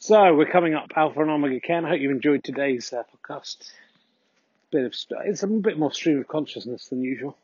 So 0.03 0.33
we're 0.33 0.49
coming 0.49 0.73
up 0.73 0.89
Alpha 0.95 1.21
and 1.21 1.29
Omega 1.29 1.59
Ken. 1.59 1.85
I 1.85 1.89
hope 1.89 1.99
you 2.01 2.09
enjoyed 2.09 2.43
today's 2.43 2.91
uh, 2.91 3.03
podcast. 3.15 3.71
Bit 4.71 4.85
of 4.85 4.95
st- 4.95 5.21
it's 5.25 5.43
a 5.43 5.47
bit 5.47 5.77
more 5.77 5.93
stream 5.93 6.17
of 6.17 6.27
consciousness 6.27 6.87
than 6.87 7.03
usual. 7.03 7.37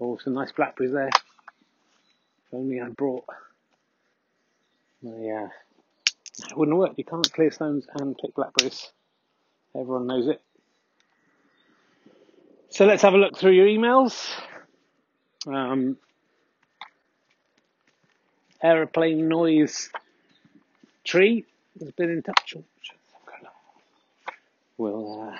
Oh, 0.00 0.16
some 0.22 0.34
nice 0.34 0.52
blackberries 0.52 0.92
there. 0.92 1.08
If 1.08 2.52
only 2.52 2.80
I 2.80 2.90
brought 2.90 3.24
my. 5.02 5.10
Uh, 5.10 5.48
it 6.48 6.56
wouldn't 6.56 6.76
work. 6.76 6.92
You 6.96 7.02
can't 7.02 7.32
clear 7.32 7.50
stones 7.50 7.88
and 7.98 8.16
pick 8.16 8.36
blackberries. 8.36 8.92
Everyone 9.74 10.06
knows 10.06 10.28
it. 10.28 10.40
So 12.68 12.86
let's 12.86 13.02
have 13.02 13.14
a 13.14 13.18
look 13.18 13.36
through 13.36 13.54
your 13.54 13.66
emails. 13.66 14.30
Um, 15.44 15.96
aeroplane 18.62 19.26
noise 19.26 19.90
tree 21.02 21.46
has 21.80 21.90
been 21.92 22.10
in 22.10 22.22
touch. 22.22 22.56
We'll 24.76 25.22
uh, 25.22 25.38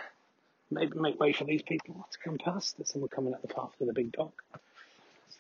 maybe 0.71 0.99
make 0.99 1.19
way 1.19 1.33
for 1.33 1.45
these 1.45 1.63
people 1.63 2.07
to 2.11 2.19
come 2.19 2.39
past. 2.39 2.77
There's 2.77 2.91
someone 2.91 3.09
coming 3.09 3.33
up 3.33 3.43
the 3.43 3.49
path 3.49 3.73
with 3.79 3.89
a 3.89 3.93
big 3.93 4.13
dog. 4.13 4.33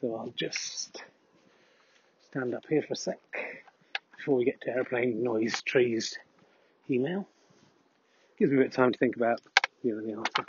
So 0.00 0.14
I'll 0.16 0.32
just 0.36 1.02
stand 2.30 2.54
up 2.54 2.64
here 2.68 2.82
for 2.82 2.94
a 2.94 2.96
sec 2.96 3.18
before 4.16 4.36
we 4.36 4.44
get 4.44 4.60
to 4.62 4.70
aeroplane 4.70 5.22
noise 5.22 5.60
trees 5.62 6.16
email. 6.88 7.26
Gives 8.38 8.52
me 8.52 8.58
a 8.58 8.60
bit 8.60 8.68
of 8.68 8.74
time 8.74 8.92
to 8.92 8.98
think 8.98 9.16
about 9.16 9.40
you 9.82 9.94
know, 9.94 10.00
the 10.00 10.12
answer. 10.12 10.44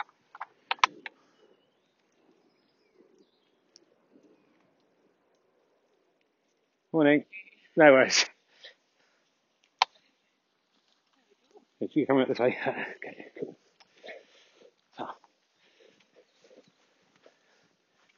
Morning. 6.92 7.24
No 7.76 7.92
worries. 7.92 8.26
If 11.82 11.96
you 11.96 12.06
coming 12.06 12.22
up 12.22 12.28
this 12.28 12.38
way? 12.40 12.56
okay, 12.64 13.26
cool. 13.40 13.56
So, 14.96 15.06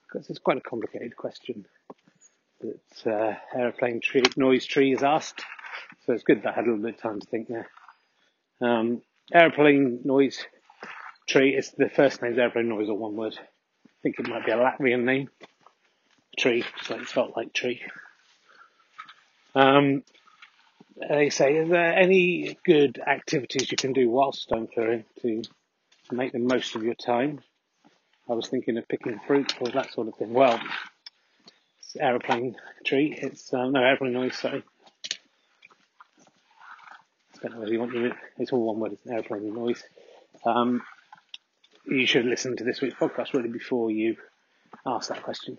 because 0.06 0.28
it's 0.28 0.38
quite 0.38 0.58
a 0.58 0.60
complicated 0.60 1.16
question 1.16 1.64
that 2.60 3.10
uh, 3.10 3.34
aeroplane 3.54 4.00
tree, 4.00 4.22
noise 4.36 4.66
tree 4.66 4.92
is 4.92 5.02
asked. 5.02 5.42
So 6.04 6.12
it's 6.12 6.24
good 6.24 6.42
that 6.42 6.52
I 6.52 6.56
had 6.56 6.64
a 6.64 6.70
little 6.70 6.84
bit 6.84 6.96
of 6.96 7.00
time 7.00 7.20
to 7.20 7.26
think 7.26 7.48
there. 7.48 7.68
Um, 8.60 9.00
aeroplane 9.32 10.00
noise 10.04 10.44
tree 11.26 11.56
is 11.56 11.72
the 11.72 11.88
first 11.88 12.20
name's 12.20 12.38
aeroplane 12.38 12.68
noise 12.68 12.90
or 12.90 12.98
one 12.98 13.16
word. 13.16 13.38
I 13.38 13.90
think 14.02 14.18
it 14.18 14.28
might 14.28 14.44
be 14.44 14.52
a 14.52 14.56
Latvian 14.56 15.04
name. 15.04 15.30
Tree, 16.38 16.64
so 16.82 16.96
it's 16.96 17.12
felt 17.12 17.34
like 17.34 17.54
tree. 17.54 17.80
Um, 19.54 20.02
they 20.96 21.30
say, 21.30 21.56
is 21.56 21.68
there 21.68 21.94
any 21.94 22.56
good 22.64 23.00
activities 23.04 23.70
you 23.70 23.76
can 23.76 23.92
do 23.92 24.08
whilst 24.08 24.42
stone 24.42 24.68
clearing 24.72 25.04
to, 25.22 25.42
to 25.42 26.14
make 26.14 26.32
the 26.32 26.38
most 26.38 26.76
of 26.76 26.82
your 26.82 26.94
time? 26.94 27.40
I 28.28 28.32
was 28.32 28.48
thinking 28.48 28.78
of 28.78 28.88
picking 28.88 29.18
fruit 29.26 29.54
or 29.60 29.68
that 29.68 29.92
sort 29.92 30.08
of 30.08 30.14
thing. 30.14 30.32
Well, 30.32 30.58
it's 31.78 31.96
aeroplane 31.98 32.56
tree. 32.86 33.16
It's 33.20 33.52
um, 33.52 33.72
no 33.72 33.82
aeroplane 33.82 34.12
noise. 34.12 34.36
Sorry. 34.36 34.62
I 37.34 37.38
don't 37.42 37.52
know 37.54 37.60
whether 37.60 37.72
you 37.72 37.80
want 37.80 37.92
to. 37.92 38.12
It's 38.38 38.52
all 38.52 38.64
one 38.64 38.80
word. 38.80 38.92
It's 38.92 39.04
an 39.04 39.12
aeroplane 39.12 39.52
noise. 39.52 39.82
Um, 40.46 40.82
you 41.86 42.06
should 42.06 42.24
listen 42.24 42.56
to 42.56 42.64
this 42.64 42.80
week's 42.80 42.94
podcast 42.94 43.34
really 43.34 43.50
before 43.50 43.90
you 43.90 44.16
ask 44.86 45.10
that 45.10 45.22
question. 45.22 45.58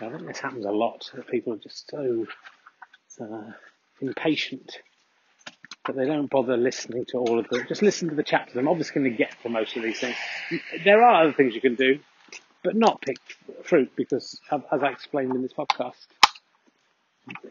I 0.00 0.08
think 0.10 0.26
this 0.26 0.38
happens 0.38 0.64
a 0.64 0.70
lot. 0.70 1.10
That 1.14 1.28
people 1.28 1.54
are 1.54 1.58
just 1.58 1.90
so 1.90 2.26
uh, 3.20 3.50
impatient 4.00 4.78
that 5.86 5.96
they 5.96 6.06
don't 6.06 6.30
bother 6.30 6.56
listening 6.56 7.04
to 7.06 7.18
all 7.18 7.38
of 7.38 7.48
them. 7.48 7.64
Just 7.68 7.82
listen 7.82 8.08
to 8.10 8.14
the 8.14 8.22
chapters. 8.22 8.56
I'm 8.56 8.68
obviously 8.68 9.00
going 9.00 9.10
to 9.10 9.16
get 9.16 9.34
to 9.42 9.48
most 9.48 9.76
of 9.76 9.82
these 9.82 9.98
things. 9.98 10.16
There 10.84 11.02
are 11.02 11.22
other 11.22 11.32
things 11.32 11.54
you 11.54 11.60
can 11.60 11.74
do, 11.74 12.00
but 12.62 12.76
not 12.76 13.00
pick 13.00 13.18
fruit 13.64 13.92
because, 13.96 14.40
as 14.50 14.82
I 14.82 14.88
explained 14.88 15.34
in 15.34 15.42
this 15.42 15.52
podcast, 15.52 16.06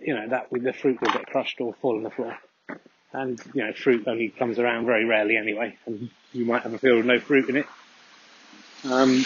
you 0.02 0.14
know 0.14 0.30
that 0.30 0.52
with 0.52 0.64
the 0.64 0.74
fruit 0.74 1.00
will 1.02 1.12
get 1.12 1.26
crushed 1.28 1.60
or 1.62 1.74
fall 1.74 1.96
on 1.98 2.04
the 2.04 2.10
floor. 2.10 2.38
And 3.12 3.40
you 3.54 3.66
know, 3.66 3.74
fruit 3.74 4.08
only 4.08 4.30
comes 4.30 4.60
around 4.60 4.86
very 4.86 5.06
rarely 5.06 5.36
anyway, 5.36 5.76
and 5.86 6.10
you 6.32 6.46
might 6.46 6.62
have 6.64 6.74
a 6.74 6.78
field 6.78 6.98
with 6.98 7.06
no 7.06 7.20
fruit 7.20 7.50
in 7.50 7.58
it. 7.58 7.66
Um, 8.84 9.26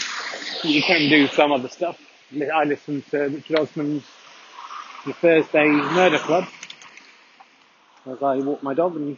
you 0.63 0.81
can 0.81 1.09
do 1.09 1.27
some 1.27 1.51
other 1.51 1.67
stuff. 1.67 1.99
I 2.33 2.63
listened 2.63 3.05
to 3.12 3.27
Richard 3.27 3.59
Osman's 3.59 4.03
The 5.05 5.13
Thursday 5.13 5.67
Murder 5.67 6.17
Club 6.17 6.47
as 8.05 8.21
I 8.21 8.37
walk 8.37 8.63
my 8.63 8.73
dog 8.73 8.95
and 8.95 9.17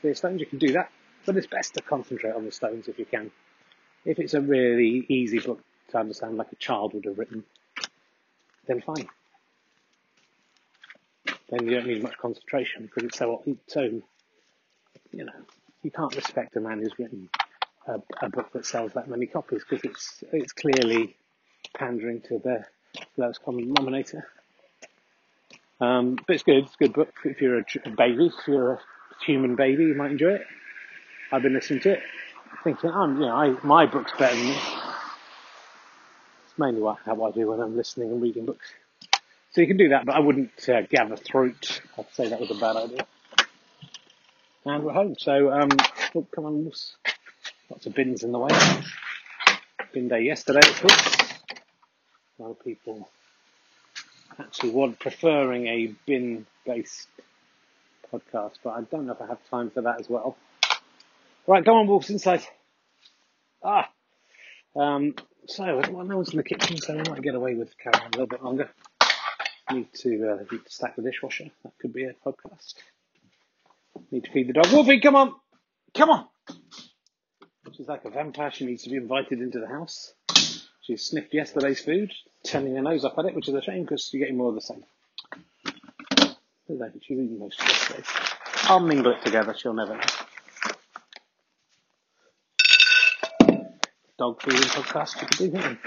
clear 0.00 0.14
stones. 0.14 0.40
You 0.40 0.46
can 0.46 0.58
do 0.58 0.72
that, 0.72 0.90
but 1.24 1.36
it's 1.36 1.46
best 1.46 1.74
to 1.74 1.82
concentrate 1.82 2.34
on 2.34 2.44
the 2.44 2.52
stones 2.52 2.88
if 2.88 2.98
you 2.98 3.06
can. 3.06 3.30
If 4.04 4.18
it's 4.18 4.34
a 4.34 4.40
really 4.40 5.06
easy 5.08 5.38
book 5.38 5.60
to 5.90 5.98
understand, 5.98 6.36
like 6.36 6.52
a 6.52 6.56
child 6.56 6.92
would 6.94 7.04
have 7.04 7.18
written, 7.18 7.44
then 8.66 8.82
fine. 8.82 9.08
Then 11.48 11.66
you 11.66 11.70
don't 11.70 11.86
need 11.86 12.02
much 12.02 12.18
concentration 12.18 12.82
because 12.82 13.04
it's 13.04 13.18
so 13.18 13.42
so. 13.66 14.02
You 15.14 15.24
know, 15.26 15.32
you 15.82 15.90
can't 15.90 16.14
respect 16.16 16.56
a 16.56 16.60
man 16.60 16.78
who's 16.78 16.98
written 16.98 17.28
a, 17.86 18.00
a 18.22 18.30
book 18.30 18.50
that 18.54 18.64
sells 18.64 18.92
that 18.94 19.08
many 19.08 19.26
copies 19.26 19.62
because 19.68 19.84
it's 19.84 20.24
it's 20.32 20.52
clearly 20.52 21.16
pandering 21.76 22.22
to 22.22 22.38
the 22.38 22.64
lowest 23.16 23.44
common 23.44 23.72
denominator. 23.72 24.26
Um, 25.82 26.16
but 26.28 26.34
it's 26.34 26.44
good. 26.44 26.58
It's 26.58 26.74
a 26.74 26.78
good 26.78 26.92
book 26.92 27.12
if 27.24 27.40
you're 27.40 27.58
a, 27.58 27.64
a, 27.84 27.90
baby. 27.90 28.26
If 28.26 28.46
you're 28.46 28.74
a 28.74 28.80
human 29.26 29.56
baby, 29.56 29.82
you 29.86 29.94
might 29.94 30.12
enjoy 30.12 30.34
it. 30.34 30.46
I've 31.32 31.42
been 31.42 31.54
listening 31.54 31.80
to 31.80 31.94
it, 31.94 32.02
thinking, 32.62 32.90
oh, 32.94 33.08
you 33.08 33.18
know, 33.18 33.34
I, 33.34 33.56
my 33.64 33.86
book's 33.86 34.12
better 34.16 34.36
than 34.36 34.46
this. 34.46 34.62
It's 36.44 36.56
mainly 36.56 36.82
what, 36.82 36.98
how 37.04 37.20
I 37.24 37.32
do 37.32 37.48
when 37.48 37.58
I'm 37.58 37.76
listening 37.76 38.12
and 38.12 38.22
reading 38.22 38.46
books. 38.46 38.68
So 39.50 39.60
you 39.60 39.66
can 39.66 39.76
do 39.76 39.88
that, 39.88 40.06
but 40.06 40.14
I 40.14 40.20
wouldn't 40.20 40.68
uh, 40.68 40.82
gather 40.82 41.16
throat. 41.16 41.80
I'd 41.98 42.06
say 42.12 42.28
that 42.28 42.38
was 42.38 42.52
a 42.52 42.60
bad 42.60 42.76
idea. 42.76 43.04
And 44.64 44.84
we're 44.84 44.92
home. 44.92 45.16
So, 45.18 45.50
um, 45.50 45.68
oh, 46.14 46.26
come 46.32 46.44
on, 46.44 46.70
lots 47.70 47.86
of 47.86 47.94
bins 47.94 48.22
in 48.22 48.30
the 48.30 48.38
way. 48.38 48.52
Bin 49.92 50.06
day 50.06 50.22
yesterday, 50.22 50.60
of 50.60 50.80
course. 50.80 51.32
A 52.38 52.42
lot 52.42 52.50
of 52.52 52.64
people 52.64 53.08
actually 54.38 54.70
want 54.70 54.98
preferring 54.98 55.66
a 55.66 55.94
bin 56.06 56.46
based 56.64 57.08
podcast, 58.12 58.54
but 58.62 58.70
I 58.70 58.82
don't 58.82 59.06
know 59.06 59.12
if 59.12 59.22
I 59.22 59.26
have 59.26 59.38
time 59.50 59.70
for 59.70 59.82
that 59.82 60.00
as 60.00 60.08
well. 60.08 60.36
Right, 61.46 61.64
come 61.64 61.74
on, 61.74 61.86
wolves 61.86 62.10
inside. 62.10 62.42
Ah, 63.64 63.90
um, 64.76 65.14
so 65.46 65.82
well, 65.90 66.04
no 66.04 66.16
one's 66.16 66.30
in 66.30 66.36
the 66.36 66.42
kitchen, 66.42 66.76
so 66.78 66.94
we 66.94 67.02
might 67.02 67.22
get 67.22 67.34
away 67.34 67.54
with 67.54 67.76
carrying 67.78 68.06
a 68.06 68.10
little 68.10 68.26
bit 68.26 68.42
longer. 68.42 68.70
Need 69.70 69.92
to 69.94 70.30
uh, 70.30 70.42
need 70.50 70.64
to 70.64 70.70
stack 70.70 70.96
the 70.96 71.02
dishwasher. 71.02 71.44
That 71.64 71.72
could 71.80 71.92
be 71.92 72.04
a 72.04 72.12
podcast. 72.26 72.74
Need 74.10 74.24
to 74.24 74.30
feed 74.30 74.48
the 74.48 74.52
dog. 74.54 74.72
Wolfie, 74.72 75.00
come 75.00 75.16
on, 75.16 75.34
come 75.94 76.10
on. 76.10 76.26
She's 77.76 77.88
like 77.88 78.04
a 78.04 78.10
vampire. 78.10 78.50
She 78.52 78.66
needs 78.66 78.82
to 78.84 78.90
be 78.90 78.96
invited 78.96 79.40
into 79.40 79.60
the 79.60 79.68
house. 79.68 80.12
She 80.82 80.96
sniffed 80.96 81.32
yesterday's 81.32 81.80
food, 81.80 82.12
turning 82.44 82.74
her 82.74 82.82
nose 82.82 83.04
up 83.04 83.16
at 83.16 83.26
it, 83.26 83.36
which 83.36 83.48
is 83.48 83.54
a 83.54 83.62
shame 83.62 83.82
because 83.82 84.12
you're 84.12 84.20
getting 84.20 84.36
more 84.36 84.48
of 84.48 84.56
the 84.56 84.60
same. 84.60 84.84
She's 86.66 86.80
eating 87.08 87.38
most 87.38 87.60
of 87.60 87.68
yesterday's. 87.68 88.06
I'll 88.64 88.80
mingle 88.80 89.12
it 89.12 89.24
together, 89.24 89.54
she'll 89.56 89.74
never 89.74 89.94
know. 89.94 90.02
Dog 94.18 94.42
feeding 94.42 94.60
podcast 94.60 95.20
you 95.20 95.28
could 95.28 95.38
do, 95.38 95.50
here. 95.58 95.78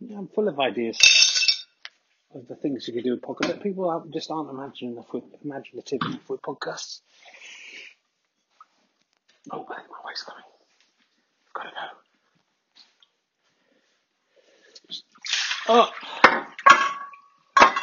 Yeah, 0.00 0.18
I'm 0.18 0.28
full 0.28 0.48
of 0.48 0.58
ideas 0.60 0.98
of 2.34 2.46
the 2.46 2.54
things 2.54 2.86
you 2.86 2.94
could 2.94 3.04
do 3.04 3.12
with 3.12 3.22
podcasts. 3.22 3.62
People 3.62 4.04
just 4.12 4.30
aren't 4.30 4.50
imaginative 4.50 5.04
with, 5.12 5.24
imaginative 5.44 6.00
with 6.28 6.40
podcasts. 6.42 7.00
Oh, 9.50 9.66
my 9.68 9.78
wife's 10.04 10.22
coming. 10.22 10.44
I've 11.48 11.52
got 11.54 11.62
to 11.64 11.70
go. 11.70 11.99
Oh. 15.72 15.88
I'll 17.56 17.78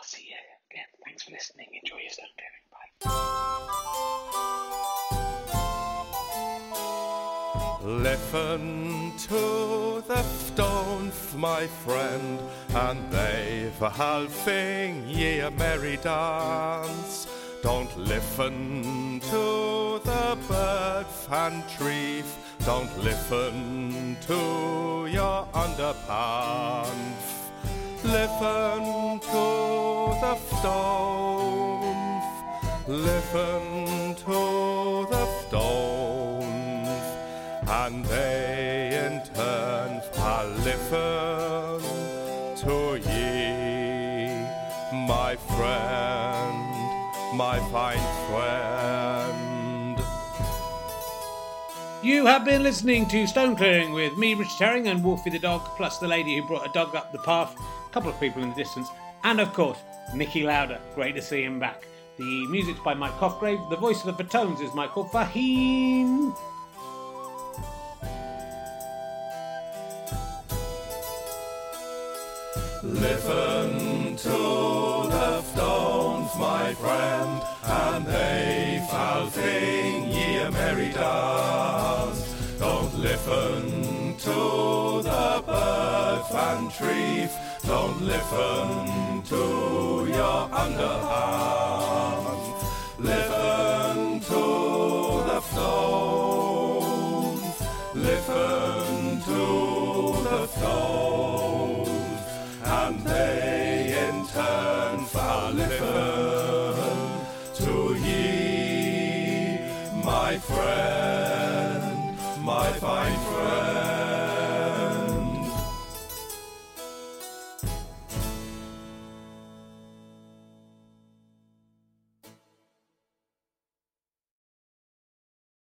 see 0.00 0.22
you 0.22 0.34
again. 0.70 0.86
Thanks 1.04 1.24
for 1.24 1.32
listening. 1.32 1.68
Enjoy 1.82 1.98
your 1.98 2.08
stone. 2.08 2.28
Bye. 2.72 2.88
Listen 7.84 9.12
to 9.28 10.02
the 10.08 10.22
stones, 10.22 11.34
my 11.36 11.66
friend, 11.66 12.40
and 12.70 13.12
they've 13.12 13.82
a 13.82 13.90
halfing 13.90 15.06
ye 15.14 15.40
a 15.40 15.50
merry 15.50 15.98
dance 15.98 17.26
Don't 17.62 17.94
listen 17.98 19.20
to 19.20 20.00
the 20.02 20.38
bird 20.48 21.06
fan 21.06 21.62
trees. 21.76 22.38
Don't 22.66 22.98
listen 22.98 24.16
to 24.26 25.06
your 25.10 25.46
underpants. 25.52 27.24
Listen 28.02 29.20
to 29.20 29.44
the 30.24 30.36
stones. 30.58 32.24
Listen 32.88 34.14
to 34.14 35.06
the 35.10 35.26
stones. 35.46 37.04
And 37.66 38.04
they 38.06 39.06
in 39.06 39.22
turn 39.34 39.64
shall 40.44 40.68
listen 40.68 41.80
to 42.62 42.76
ye, 43.08 44.28
my 45.06 45.36
friend, 45.36 47.36
my 47.36 47.58
fine 47.72 48.03
You 52.04 52.26
have 52.26 52.44
been 52.44 52.62
listening 52.62 53.08
to 53.08 53.26
Stone 53.26 53.56
Clearing 53.56 53.94
with 53.94 54.18
me, 54.18 54.34
Richard 54.34 54.58
Herring, 54.58 54.88
and 54.88 55.02
Wolfie 55.02 55.30
the 55.30 55.38
dog, 55.38 55.62
plus 55.78 55.96
the 55.96 56.06
lady 56.06 56.36
who 56.36 56.46
brought 56.46 56.68
a 56.68 56.72
dog 56.74 56.94
up 56.94 57.12
the 57.12 57.18
path, 57.20 57.56
a 57.58 57.92
couple 57.92 58.10
of 58.10 58.20
people 58.20 58.42
in 58.42 58.50
the 58.50 58.54
distance, 58.54 58.90
and 59.22 59.40
of 59.40 59.54
course, 59.54 59.78
Niki 60.10 60.44
Lauda. 60.44 60.82
Great 60.94 61.14
to 61.14 61.22
see 61.22 61.42
him 61.42 61.58
back. 61.58 61.86
The 62.18 62.46
music's 62.48 62.80
by 62.80 62.92
Mike 62.92 63.14
Cofgrave. 63.14 63.70
The 63.70 63.76
voice 63.76 64.04
of 64.04 64.14
the 64.14 64.22
Batones 64.22 64.60
is 64.60 64.74
Michael 64.74 65.06
Fahim. 65.06 66.36
Listen 72.82 74.16
to 74.16 74.83
my 76.38 76.74
friend, 76.74 77.42
and 77.64 78.06
they 78.06 78.86
shall 78.90 79.28
sing 79.30 80.10
ye 80.10 80.36
a 80.38 80.50
merry 80.50 80.90
dance. 80.92 82.34
Don't 82.58 82.94
listen 82.98 84.16
to 84.18 85.02
the 85.02 85.42
birds 85.46 86.34
and 86.48 86.70
trees. 86.72 87.30
Don't 87.66 88.00
listen 88.02 89.22
to 89.32 90.06
your 90.08 90.48
underhand. 90.62 92.26
Listen 92.98 94.20
to 94.20 94.42
the 95.28 95.40
stones. 95.40 96.33